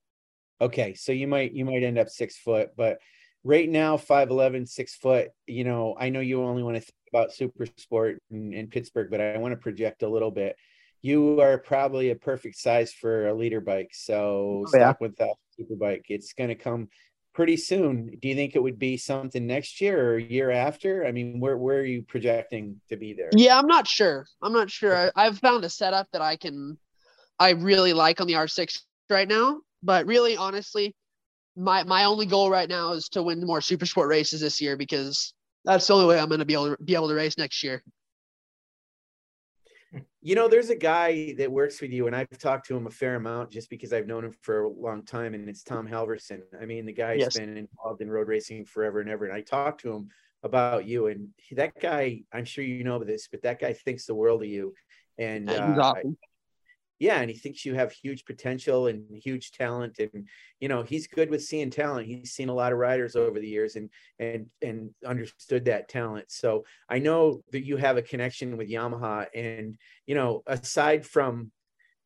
[0.60, 2.98] Okay, so you might you might end up six foot, but
[3.44, 5.28] right now 5'11, six foot.
[5.46, 9.10] You know, I know you only want to think about super sport in, in Pittsburgh,
[9.10, 10.56] but I want to project a little bit.
[11.02, 13.90] You are probably a perfect size for a liter bike.
[13.92, 14.86] So Oh, yeah.
[14.88, 16.06] stock with that super bike.
[16.08, 16.88] It's going to come
[17.34, 18.18] pretty soon.
[18.20, 21.06] Do you think it would be something next year or year after?
[21.06, 23.30] I mean, where where are you projecting to be there?
[23.36, 24.26] Yeah, I'm not sure.
[24.42, 24.96] I'm not sure.
[24.96, 26.78] I, I've found a setup that I can,
[27.38, 28.80] I really like on the R6
[29.10, 29.60] right now.
[29.82, 30.94] But really, honestly,
[31.56, 34.76] my my only goal right now is to win more super sport races this year
[34.76, 35.32] because
[35.64, 37.62] that's the only way I'm going to be able to be able to race next
[37.62, 37.82] year.
[40.20, 42.90] You know, there's a guy that works with you, and I've talked to him a
[42.90, 46.42] fair amount just because I've known him for a long time, and it's Tom Halverson.
[46.60, 47.36] I mean, the guy's Yes.
[47.36, 49.26] been involved in road racing forever and ever.
[49.26, 50.08] And I talked to him
[50.42, 54.16] about you, and that guy, I'm sure you know this, but that guy thinks the
[54.16, 54.74] world of you.
[55.18, 56.18] And He's uh, awesome.
[56.98, 60.26] Yeah, and he thinks you have huge potential and huge talent, and
[60.60, 62.06] you know he's good with seeing talent.
[62.06, 66.30] He's seen a lot of riders over the years, and and and understood that talent.
[66.30, 69.76] So I know that you have a connection with Yamaha, and
[70.06, 71.50] you know aside from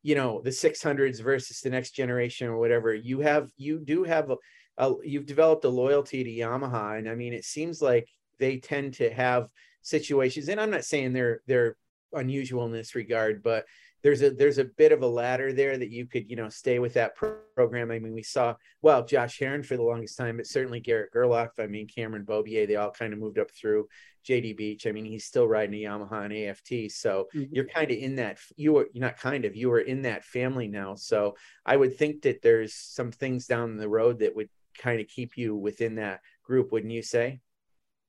[0.02, 4.30] you know the 600s versus the next generation or whatever, you have you do have
[4.30, 4.36] a,
[4.78, 8.08] a you've developed a loyalty to Yamaha, and I mean it seems like
[8.40, 9.48] they tend to have
[9.82, 11.76] situations, and I'm not saying they're they're
[12.12, 13.66] unusual in this regard, but
[14.02, 16.78] there's a there's a bit of a ladder there that you could you know stay
[16.78, 17.90] with that pro- program.
[17.90, 21.50] I mean, we saw well Josh Herrin for the longest time, but certainly Garrett Gerloff.
[21.58, 22.66] I mean, Cameron Beaubier.
[22.66, 23.88] They all kind of moved up through
[24.26, 24.86] JD Beach.
[24.86, 26.90] I mean, he's still riding a Yamaha and AFT.
[26.90, 27.48] So Mhm.
[27.52, 28.38] you're kind of in that.
[28.56, 30.94] You were you're not kind of you were in that family now.
[30.94, 31.36] So
[31.66, 34.48] I would think that there's some things down the road that would
[34.78, 36.72] kind of keep you within that group.
[36.72, 37.40] Wouldn't you say?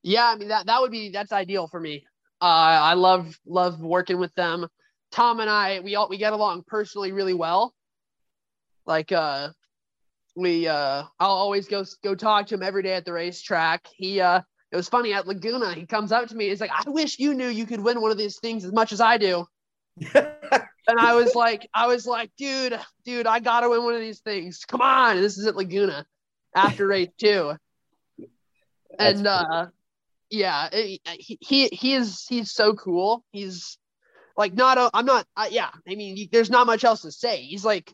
[0.03, 2.05] Yeah, I mean that that would be that's ideal for me.
[2.41, 2.45] Uh,
[2.81, 4.67] I love love working with them.
[5.11, 7.73] Tom and I we all we get along personally really well.
[8.85, 9.49] Like uh
[10.35, 13.87] we uh I'll always go go talk to him every day at the racetrack.
[13.95, 14.41] He uh
[14.71, 17.33] it was funny at Laguna, he comes up to me, he's like, I wish you
[17.33, 19.45] knew you could win one of these things as much as I do.
[20.87, 24.19] And I was like, I was like, dude, dude, I gotta win one of these
[24.19, 24.65] things.
[24.65, 25.21] Come on.
[25.21, 26.05] This is at Laguna
[26.55, 27.53] after race two.
[28.97, 29.67] That's And uh
[30.31, 33.23] yeah, it- he, he he is he's so cool.
[33.31, 33.77] He's
[34.37, 37.11] like not a I'm not uh, yeah, I mean you, there's not much else to
[37.11, 37.41] say.
[37.41, 37.93] He's like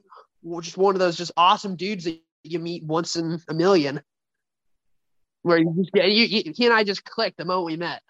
[0.61, 4.01] just one of those just awesome dudes that you meet once in a million.
[5.41, 8.01] Where you just get you, you, he and I just clicked the moment we met.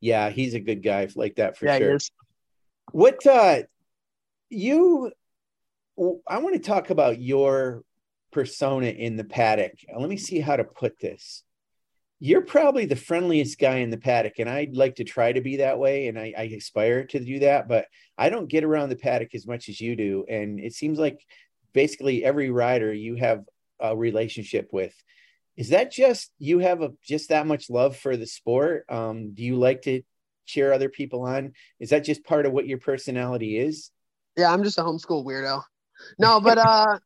[0.00, 1.98] yeah, he's a good guy like that for yeah, sure.
[2.92, 3.62] What uh
[4.48, 5.12] you
[6.26, 7.82] I want to talk about your
[8.32, 9.72] persona in the paddock.
[9.94, 11.42] Let me see how to put this.
[12.22, 15.56] You're probably the friendliest guy in the paddock, and I'd like to try to be
[15.56, 17.86] that way, and I, I aspire to do that, but
[18.18, 20.26] I don't get around the paddock as much as you do.
[20.28, 21.24] And it seems like
[21.72, 23.44] basically every rider you have
[23.80, 24.94] a relationship with.
[25.56, 28.84] Is that just you have a just that much love for the sport?
[28.88, 30.02] Um, do you like to
[30.46, 31.52] cheer other people on?
[31.78, 33.90] Is that just part of what your personality is?
[34.36, 35.62] Yeah, I'm just a homeschool weirdo.
[36.18, 36.98] No, but uh,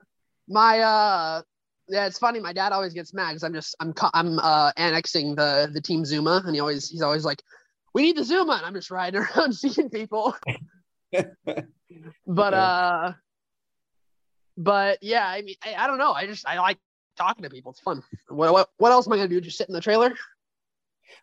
[0.49, 1.43] my uh,
[1.89, 2.41] yeah, it's funny.
[2.41, 6.05] My dad always gets mad because I'm just I'm I'm uh annexing the the team
[6.05, 7.43] Zuma, and he always he's always like,
[7.95, 10.35] "We need the Zuma," and I'm just riding around seeing people.
[12.27, 12.63] But Yeah.
[12.65, 13.13] uh,
[14.57, 16.13] but yeah, I mean, I, I don't know.
[16.13, 16.79] I just I like
[17.17, 17.73] talking to people.
[17.73, 18.03] It's fun.
[18.29, 19.41] What what what else am I gonna do?
[19.41, 20.13] Just sit in the trailer?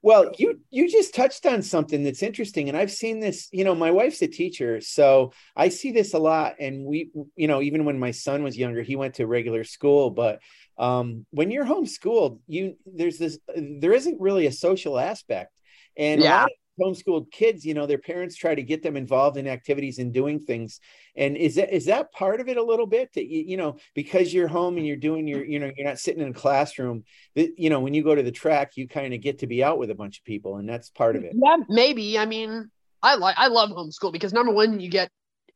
[0.02, 3.50] Well, you you just touched on something that's interesting, and I've seen this.
[3.52, 6.56] You know, my wife's a teacher, so I see this a lot.
[6.60, 10.10] And we, you know, even when my son was younger, he went to regular school.
[10.10, 10.40] But
[10.78, 15.52] um, when you're homeschooled, you there's this there isn't really a social aspect,
[15.98, 16.32] and a Yeah.
[16.32, 16.52] lot of
[16.82, 20.40] homeschooled kids, you know, their parents try to get them involved in activities and doing
[20.40, 20.80] things.
[21.16, 23.78] And is that is that part of it a little bit that you, you know
[23.94, 27.04] because you're home and you're doing your you know you're not sitting in a classroom
[27.36, 29.64] that you know when you go to the track you kind of get to be
[29.64, 32.18] out with a bunch of people and that's part of it Yeah, maybe.
[32.18, 32.72] I mean,
[33.04, 35.10] I like I love homeschool because number one, you get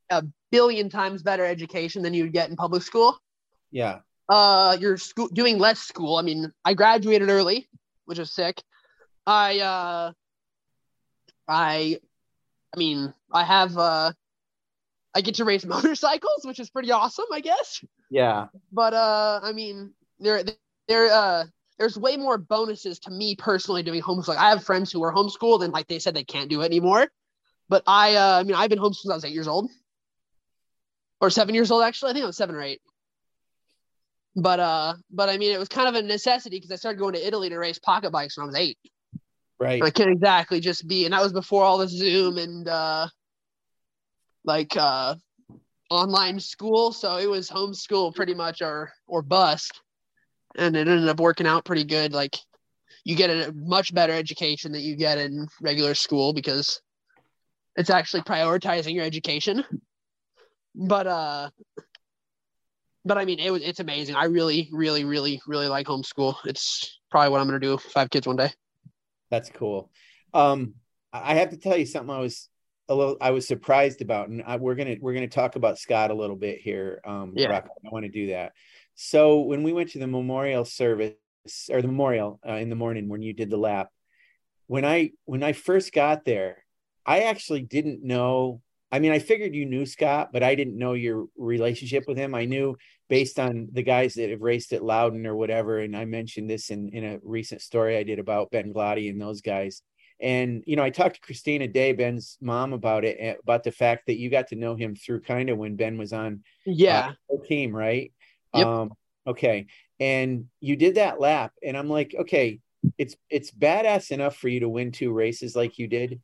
[0.10, 3.18] a billion times better education than you'd get in public school.
[3.72, 4.00] yeah
[4.30, 7.68] uh you're school doing less school i mean i graduated early
[8.06, 8.62] which is sick
[9.28, 10.12] i uh
[11.48, 12.00] i
[12.74, 14.12] i mean i have uh
[15.14, 17.84] i get to race motorcycles which is pretty awesome i guess.
[18.10, 18.48] Yeah.
[18.72, 20.44] But uh i mean there
[20.88, 21.46] there uh
[21.78, 25.64] there's way more bonuses to me personally doing homeschool i have friends who are homeschooled
[25.64, 27.08] and like they said they can't do it anymore.
[27.70, 29.70] But i uh i mean i've been homeschooled since i was eight years old.
[31.22, 32.12] Or seven years old actually.
[32.12, 32.82] I think i was seven or eight.
[34.36, 37.14] But uh but i mean it was kind of a necessity because i started going
[37.14, 38.78] to italy to race pocket bikes when i was eight
[39.60, 43.08] right I can't exactly just be, and that was before all the Zoom and uh,
[44.44, 45.16] like uh,
[45.90, 46.92] online school.
[46.92, 49.82] So it was homeschool pretty much or or bust,
[50.58, 52.14] and it ended up working out pretty good.
[52.14, 52.36] Like
[53.04, 56.82] you get a much better education that you get in regular school because
[57.76, 59.64] it's actually prioritizing your education.
[60.74, 61.50] But uh,
[63.06, 64.16] but I mean, it was it's amazing.
[64.16, 66.36] I really, really, really, really like homeschool.
[66.46, 68.52] It's probably what I'm gonna do have kids one day.
[69.30, 69.92] That's cool
[70.34, 70.74] um
[71.14, 72.50] i have to tell you something i was
[72.90, 76.12] a little i was surprised about and I, we're gonna we're gonna talk about scott
[76.12, 77.48] a little bit here um Yeah.
[77.48, 78.54] Rock, i want to do that
[78.96, 81.14] so when we went to the memorial service
[81.70, 83.90] or the memorial uh, in the morning when you did the lap
[84.68, 86.64] when i when i first got there
[87.06, 88.62] i actually didn't know
[88.92, 92.34] I mean, I figured you knew Scott, but I didn't know your relationship with him.
[92.34, 92.78] I knew
[93.10, 95.80] based on the guys that have raced at Loudon or whatever.
[95.80, 99.22] And I mentioned this in, in a recent story I did about Ben Gloddy and
[99.22, 99.82] those guys.
[100.20, 103.72] And, you know, I talked to Christina Day, Ben's mom, about it, eh, about the
[103.72, 107.14] fact that you got to know him through kind of when Ben was on yeah
[107.32, 108.14] uh, team, right?
[108.54, 108.66] Yep.
[108.66, 108.94] Um,
[109.28, 109.68] okay.
[110.00, 111.52] And you did that lap.
[111.62, 112.60] And I'm like, okay,
[112.98, 116.22] it's it's badass enough for you to win two races like you did.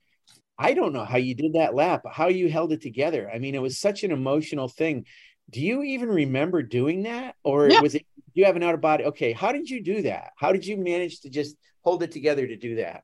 [0.57, 3.29] I don't know how you did that lap, how you held it together.
[3.34, 5.05] I mean, it was such an emotional thing.
[5.52, 7.36] Do you even remember doing that?
[7.43, 7.82] Or Yeah.
[7.82, 9.06] was it you have an out of body?
[9.06, 10.32] Okay, how did you do that?
[10.38, 13.04] How did you manage to just hold it together to do that?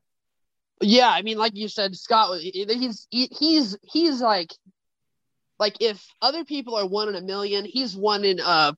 [0.80, 4.52] Yeah, I mean, like you said, Scott, he's he's he's like,
[5.58, 8.72] like if other people are one in a million, he's one in uh,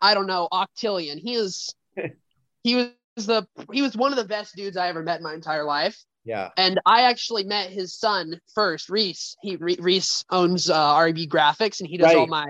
[0.00, 1.18] I don't know, octillion.
[1.18, 1.74] He is,
[2.64, 5.34] he was the he was one of the best dudes I ever met in my
[5.34, 6.02] entire life.
[6.24, 6.50] Yeah.
[6.56, 9.36] And I actually met his son first, Reese.
[9.42, 12.46] He Reese owns uh, RB Graphics, and he does all my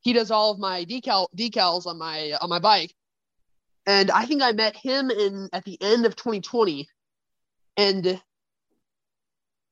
[0.00, 2.94] he does all of my decal decals on my on my bike.
[3.86, 6.86] And I think I met him in at the end of 2020,
[7.76, 8.20] and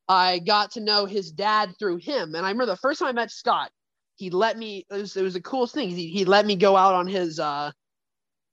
[0.08, 2.34] I got to know his dad through him.
[2.34, 3.70] And I remember the first time I met Scott,
[4.16, 4.86] he let me.
[4.90, 5.90] It was, it was the coolest thing.
[5.90, 7.70] He, he let me go out on his uh,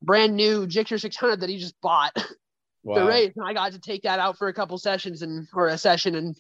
[0.02, 2.16] brand new Gixxer 600 that he just bought
[2.84, 2.96] wow.
[2.96, 5.68] the race and I got to take that out for a couple sessions and or
[5.68, 6.36] a session and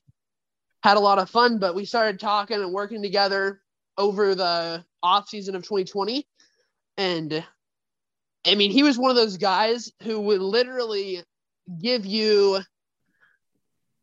[0.84, 3.62] had a lot of fun but we started talking and working together
[3.98, 6.26] over the off season of 2020
[6.98, 7.46] and
[8.46, 11.24] I mean he was one of those guys who would literally
[11.82, 12.60] give you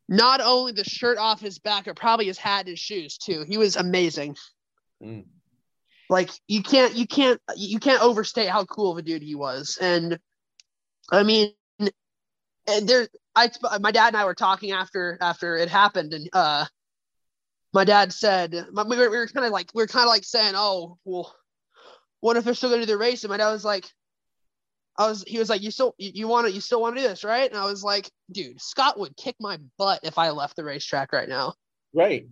[0.09, 3.45] not only the shirt off his back but probably his hat and his shoes too.
[3.49, 4.37] He was amazing.
[5.03, 5.25] Mm.
[6.09, 9.79] like you can't you can't you can't overstate how cool of a dude he was.
[9.81, 10.19] And
[11.11, 13.51] i mean and there i
[13.81, 16.15] my dad and i were talking after after it happened.
[16.15, 16.67] And uh
[17.73, 20.11] my dad said my- we were, we were kind of like we were kind of
[20.11, 21.35] like saying oh well
[22.21, 23.91] what if they're still gonna do the race and my dad was like
[24.99, 27.03] I was he was like, You still you, you want to you still want to
[27.03, 27.51] do this, right?
[27.51, 31.15] And I was like, dude, Scott would kick my butt if I left the racetrack
[31.15, 31.55] right now.
[31.95, 32.27] Right.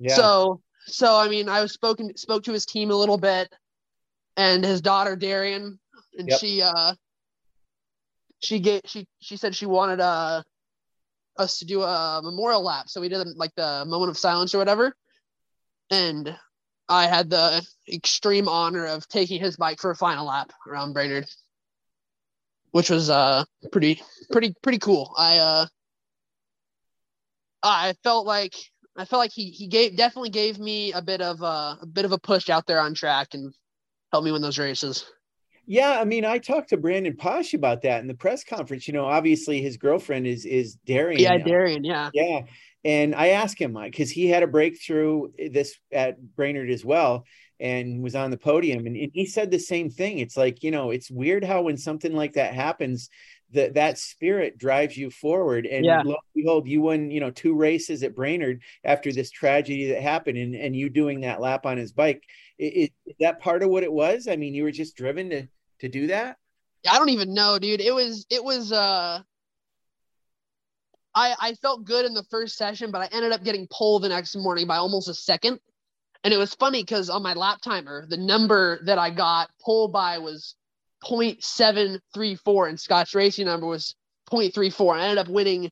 [0.00, 0.16] Yeah.
[0.16, 3.54] So so I mean, I was spoken spoke to his team a little bit,
[4.36, 5.78] and his daughter Darian,
[6.18, 6.40] and Yep.
[6.40, 6.94] she uh
[8.42, 10.42] she gave she she said she wanted uh
[11.36, 14.58] us to do a memorial lap, so we did like the moment of silence or
[14.58, 14.94] whatever,
[15.90, 16.36] and
[16.88, 21.30] I had the extreme honor of taking his bike for a final lap around Brainerd,
[22.72, 25.14] which was uh pretty pretty pretty cool.
[25.16, 25.66] I uh
[27.62, 28.54] I felt like
[28.96, 32.04] I felt like he he gave definitely gave me a bit of a, a bit
[32.04, 33.54] of a push out there on track and
[34.12, 35.04] helped me win those races.
[35.70, 38.88] Yeah, I mean, I talked to Brandon Paasch about that in the press conference.
[38.88, 41.20] You know, obviously his girlfriend is is Darian.
[41.20, 41.44] Yeah, now.
[41.44, 41.84] Darian.
[41.84, 42.10] Yeah.
[42.12, 42.40] Yeah.
[42.84, 47.24] And I asked him because he had a breakthrough eh, this at Brainerd as well
[47.60, 48.84] and was on the podium.
[48.84, 50.18] And, and he said the same thing.
[50.18, 53.08] It's like, you know, it's weird how when something like that happens,
[53.52, 55.66] that that spirit drives you forward.
[55.66, 56.02] And Yeah.
[56.04, 60.02] lo and behold, you won, you know, two races at Brainerd after this tragedy that
[60.02, 62.24] happened and, and you doing that lap on his bike.
[62.60, 64.26] I- i- Is that part of what it was?
[64.26, 65.46] I mean, you were just driven to
[65.80, 66.36] to do that?
[66.88, 67.80] I don't even know, dude.
[67.80, 69.20] It was it was uh
[71.14, 74.08] I I felt good in the first session, but I ended up getting pulled the
[74.08, 75.60] next morning by almost a second.
[76.22, 79.92] And it was funny because on my lap timer, the number that I got pulled
[79.92, 80.54] by was
[81.04, 83.94] 0.734 and Scott's racing number was
[84.30, 84.96] 0.34.
[84.96, 85.70] I ended up winning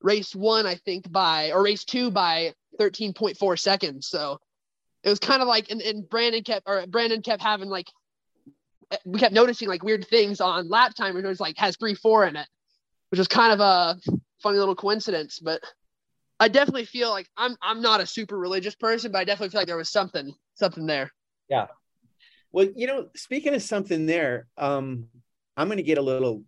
[0.00, 4.08] race one, I think, by or race two by 13.4 seconds.
[4.08, 4.38] So
[5.02, 7.88] it was kind of like and, and Brandon kept or Brandon kept having like
[9.04, 11.24] we kept noticing like weird things on lap timers.
[11.24, 12.46] It was like has three four in it,
[13.10, 13.98] which was kind of a
[14.42, 15.40] funny little coincidence.
[15.40, 15.60] But
[16.38, 19.60] I definitely feel like I'm I'm not a super religious person, but I definitely feel
[19.60, 21.10] like there was something something there.
[21.48, 21.66] Yeah.
[22.52, 25.08] Well, you know, speaking of something there, um,
[25.56, 26.44] I'm going to get a little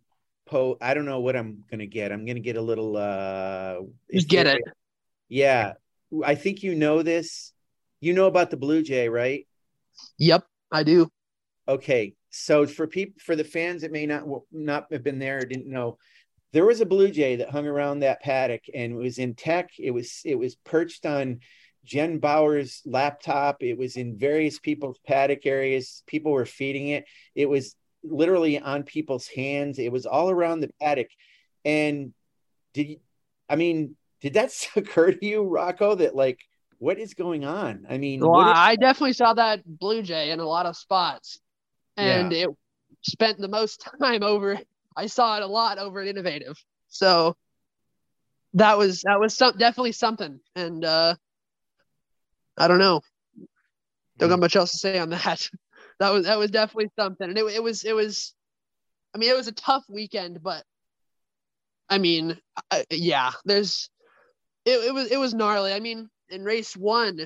[0.46, 0.78] po.
[0.80, 2.12] I don't know what I'm going to get.
[2.12, 2.96] I'm going to get a little.
[2.96, 3.80] uh
[4.12, 4.62] Just get it.
[5.28, 5.74] Yeah,
[6.24, 7.52] I think you know this.
[8.00, 9.46] You know about the Blue Jay, right?
[10.18, 11.08] Yep, I do.
[11.66, 15.44] Okay, so for people, for the fans that may not not have been there or
[15.44, 15.98] didn't know,
[16.52, 19.70] there was a Blue Jay that hung around that paddock and it was in tech.
[19.78, 21.40] It was it was perched on
[21.84, 23.62] Jen Bauer's laptop.
[23.62, 26.02] It was in various people's paddock areas.
[26.06, 27.04] People were feeding it.
[27.34, 27.74] It was
[28.04, 29.78] literally on people's hands.
[29.78, 31.08] It was all around the paddock.
[31.64, 32.12] And
[32.74, 32.96] did you,
[33.48, 36.40] I mean, did that occur to you, Rocco, that like,
[36.78, 37.86] what is going on?
[37.88, 41.40] I mean, Well, is- I definitely saw that blue jay in a lot of spots,
[41.98, 42.48] and it
[43.02, 44.58] spent the most time over.
[44.96, 46.56] I saw it a lot over at Innovative,
[46.88, 47.36] so
[48.54, 50.40] that was that was some definitely something.
[50.56, 51.14] And uh,
[52.56, 53.02] I don't know.
[54.18, 54.30] Don't Hmm.
[54.30, 55.42] got much else to say on that.
[56.00, 58.32] That was that was definitely something, and it, it was it was.
[59.14, 60.64] I mean, it was a tough weekend, but
[61.88, 62.38] I mean,
[62.70, 63.90] I, yeah, there's
[64.64, 65.72] it, it was it was gnarly.
[65.72, 67.18] I mean, in race one,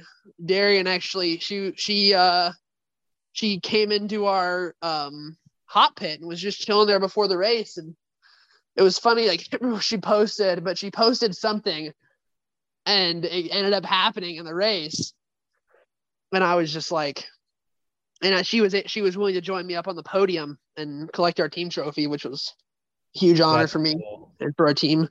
[0.45, 2.53] Darian actually she she uh
[3.33, 7.76] she came into our um hot pit and was just chilling there before the race,
[7.78, 7.97] and
[8.76, 9.28] it was funny.
[9.28, 11.93] Like I can't remember what she posted, but she posted something,
[12.87, 15.12] and it ended up happening in the race,
[16.33, 17.26] and I was just like.
[18.24, 21.12] And I- she was she was willing to join me up on the podium and
[21.12, 22.55] collect our team trophy, which was
[23.16, 24.33] a huge honor That's for me cool.
[24.39, 25.09] and for our team.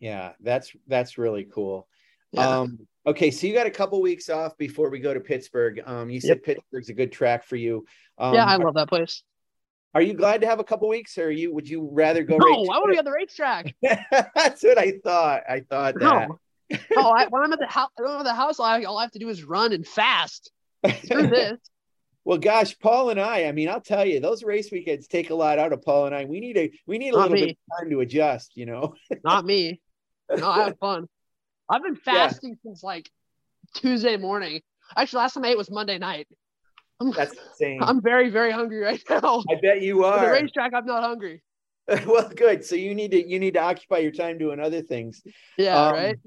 [0.00, 1.86] Yeah, that's that's really cool.
[2.32, 2.60] Yeah.
[2.60, 5.80] Um, okay, so you got a couple weeks off before we go to Pittsburgh.
[5.84, 7.84] Um, you said Pittsburgh's a good track for you.
[8.18, 9.22] Um, yeah, I love that place.
[9.94, 12.36] are you glad to have a couple weeks, or you would you rather go?
[12.36, 13.74] No, right I want to be on the racetrack.
[13.82, 15.42] That's what I thought.
[15.48, 16.28] I thought that.
[16.70, 17.10] No, no.
[17.10, 19.02] I, when I'm at the house, when I'm at the house, all I, all I
[19.02, 20.52] have to do is run and fast.
[21.04, 21.58] Screw this.
[22.24, 23.44] well, gosh, Paul and I.
[23.46, 26.14] I mean, I'll tell you, those race weekends take a lot out of Paul and
[26.14, 26.26] I.
[26.26, 27.46] We need a we need a Not little me.
[27.46, 28.52] bit of time to adjust.
[28.54, 28.94] You know.
[29.24, 29.80] Not me.
[30.36, 31.08] No, I have fun.
[31.70, 32.26] I've been Yeah.
[32.26, 33.08] fasting since like
[33.74, 34.60] Tuesday morning.
[34.96, 36.26] Actually, last time I ate was Monday night.
[36.98, 37.78] I'm, That's insane.
[37.80, 39.44] I'm very, very hungry right now.
[39.48, 40.18] I bet you are.
[40.18, 41.42] At the racetrack, I'm not hungry.
[42.06, 42.64] well, good.
[42.64, 45.22] So you need to you need to occupy your time doing other things.
[45.56, 46.18] Yeah, Um, right.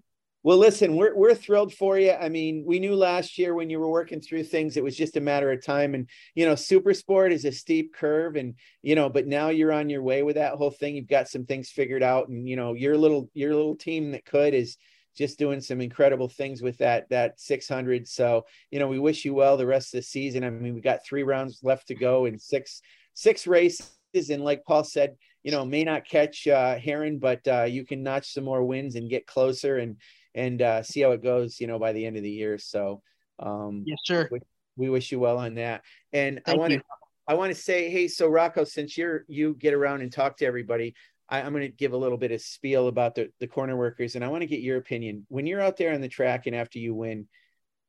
[0.45, 2.11] Well, listen, we're we're thrilled for you.
[2.11, 5.15] I mean, we knew last year when you were working through things, it was just
[5.15, 5.95] a matter of time.
[5.95, 9.71] And you know, super sport is a steep curve, and you know, but now you're
[9.71, 10.97] on your way with that whole thing.
[10.97, 14.25] You've got some things figured out, and you know, your little your little team that
[14.25, 14.77] could is
[15.15, 18.07] just doing some incredible things with that that 600.
[18.07, 20.43] So you know, we wish you well the rest of the season.
[20.43, 22.81] I mean, we got three rounds left to go and six
[23.13, 23.89] six races,
[24.29, 28.03] and like Paul said, you know, may not catch uh, Herrin, but uh, you can
[28.03, 29.97] notch some more wins and get closer and
[30.35, 32.57] and uh, see how it goes, you know, by the end of the year.
[32.57, 33.01] So
[33.39, 34.29] um, Yes, sir.
[34.75, 35.83] we wish you well on that.
[36.11, 36.81] And I want to.
[37.25, 40.45] I want to say, hey, so Rocco, since you're you get around and talk to
[40.45, 40.93] everybody,
[41.29, 44.15] I, I'm going to give a little bit of spiel about the the corner workers,
[44.15, 45.25] and I want to get your opinion.
[45.29, 47.27] When you're out there on the track and after you win,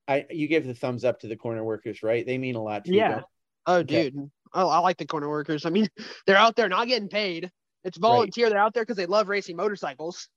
[0.07, 2.24] I you give the thumbs up to the corner workers, right?
[2.24, 2.99] They mean a lot to you.
[2.99, 3.09] Yeah.
[3.09, 3.24] don't
[3.66, 4.11] Oh, Okay.
[4.11, 4.30] dude.
[4.53, 5.66] I, I like the corner workers.
[5.66, 5.89] I mean,
[6.26, 7.51] they're out there not getting paid.
[7.82, 8.49] It's volunteer.
[8.49, 10.28] They're out there because they love racing motorcycles.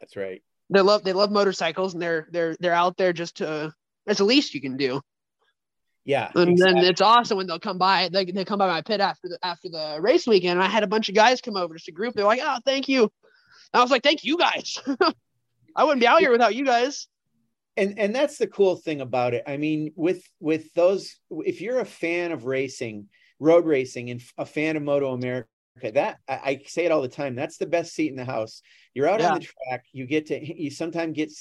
[0.00, 0.42] That's right.
[0.70, 3.72] They love they love motorcycles, and they're they're they're out there just to.
[4.06, 5.00] It's the least you can do.
[6.04, 6.30] Yeah.
[6.34, 6.82] And exactly.
[6.82, 8.08] then it's awesome when they'll come by.
[8.12, 10.58] They, they come by my pit after the after the race weekend.
[10.58, 12.14] And I had a bunch of guys come over, just a group.
[12.14, 13.10] They're like, "Oh, thank you." And
[13.80, 14.78] I was like, "Thank you guys."
[15.76, 17.08] I wouldn't be out here without you guys.
[17.76, 21.80] and and that's the cool thing about it i mean with with those if you're
[21.80, 23.08] a fan of racing
[23.40, 25.48] road racing and a fan of moto america
[25.82, 28.62] that I, I say it all the time that's the best seat in the house
[28.94, 29.32] you're out Yeah.
[29.32, 31.32] on the track you get to you sometimes get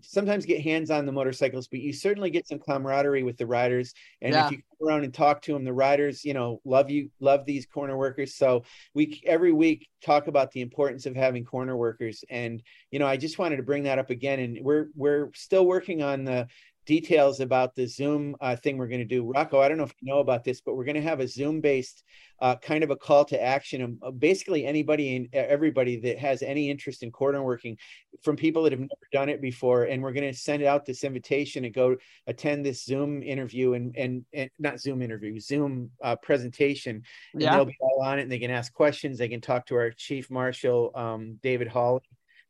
[0.00, 3.92] sometimes get hands on the motorcycles but you certainly get some camaraderie with the riders
[4.22, 4.46] and Yeah.
[4.46, 7.44] if you come around and talk to them the riders you know love you love
[7.44, 8.64] these corner workers so
[8.94, 13.16] we every week talk about the importance of having corner workers and you know, I
[13.16, 16.46] just wanted to bring that up again, and we're we're still working on the
[16.86, 19.24] details about the Zoom uh, thing we're going to do.
[19.24, 21.28] Rocco, I don't know if you know about this, but we're going to have a
[21.28, 22.02] Zoom based
[22.40, 23.98] uh, kind of a call to action.
[24.02, 27.76] Um, basically, anybody and everybody that has any interest in corner working,
[28.22, 31.04] from people that have never done it before, and we're going to send out this
[31.04, 36.16] invitation and go attend this Zoom interview and and, and not Zoom interview, Zoom uh,
[36.16, 37.02] presentation
[37.34, 37.52] and Yeah.
[37.52, 39.90] they'll be all on it and they can ask questions they can talk to our
[39.90, 42.00] chief marshal um, david hall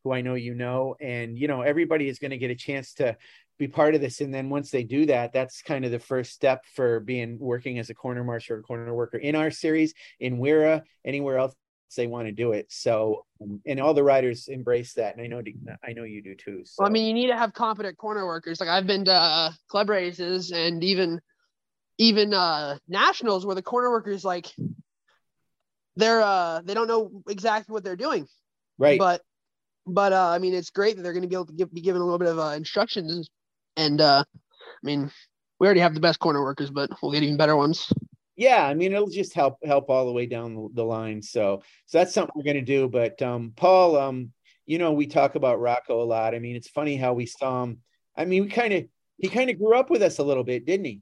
[0.03, 2.93] who i know you know and you know everybody is going to get a chance
[2.93, 3.15] to
[3.57, 6.31] be part of this and then once they do that that's kind of the first
[6.31, 10.37] step for being working as a corner marshal or corner worker in our series in
[10.37, 11.53] WERA anywhere else
[11.95, 13.25] they want to do it so
[13.65, 15.41] and all the riders embrace that and i know
[15.87, 18.25] i know you do too so Well, I mean, you need to have competent corner
[18.25, 18.59] workers.
[18.59, 21.21] Like I've been to uh, club races and even
[21.97, 24.47] even uh, nationals where the corner workers like
[25.95, 28.27] they're uh they don't know exactly what they're doing.
[28.77, 29.21] right But
[29.87, 31.81] but uh, I mean, it's great that they're going to be able to give, be
[31.81, 33.29] given a little bit of uh, instructions.
[33.77, 35.11] And uh, I mean,
[35.59, 37.91] we already have the best corner workers, but we'll get even better ones.
[38.37, 41.21] yeah i mean it'll just help help all the way down the, the line.
[41.21, 42.89] So so that's something we're going to do.
[42.89, 44.31] But um paul um
[44.65, 46.35] you know we talk about rocco a lot.
[46.35, 47.77] I mean it's funny how we saw him.
[48.17, 48.85] I mean we kind of
[49.17, 51.01] he kind of grew up with us a little bit didn't he?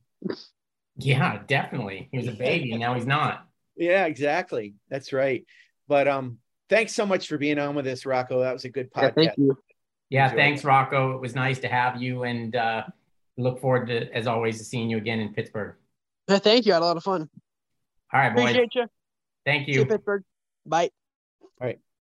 [0.98, 2.08] Yeah, definitely.
[2.12, 3.48] He was a baby, and now he's not.
[3.76, 4.76] yeah exactly.
[4.90, 5.44] That's right.
[5.88, 6.38] But um
[6.70, 8.42] thanks so much for being on with us rocco.
[8.42, 9.16] That was a good Yeah, podcast.
[9.16, 9.58] thank you.
[10.14, 10.38] Yeah, Enjoy.
[10.38, 11.16] thanks, Rocco.
[11.16, 12.84] It was nice to have you, and uh,
[13.36, 15.76] look forward to, as always, to seeing you again in Pittsburgh.
[16.28, 16.74] Yeah, thank you.
[16.74, 17.28] I had a lot of fun.
[18.14, 18.43] All right, boys.
[18.43, 18.86] Appreciate you.
[19.43, 19.86] Thank See you, you.
[19.88, 20.24] Pittsburgh.
[20.68, 20.91] Bye.
[21.41, 21.80] all right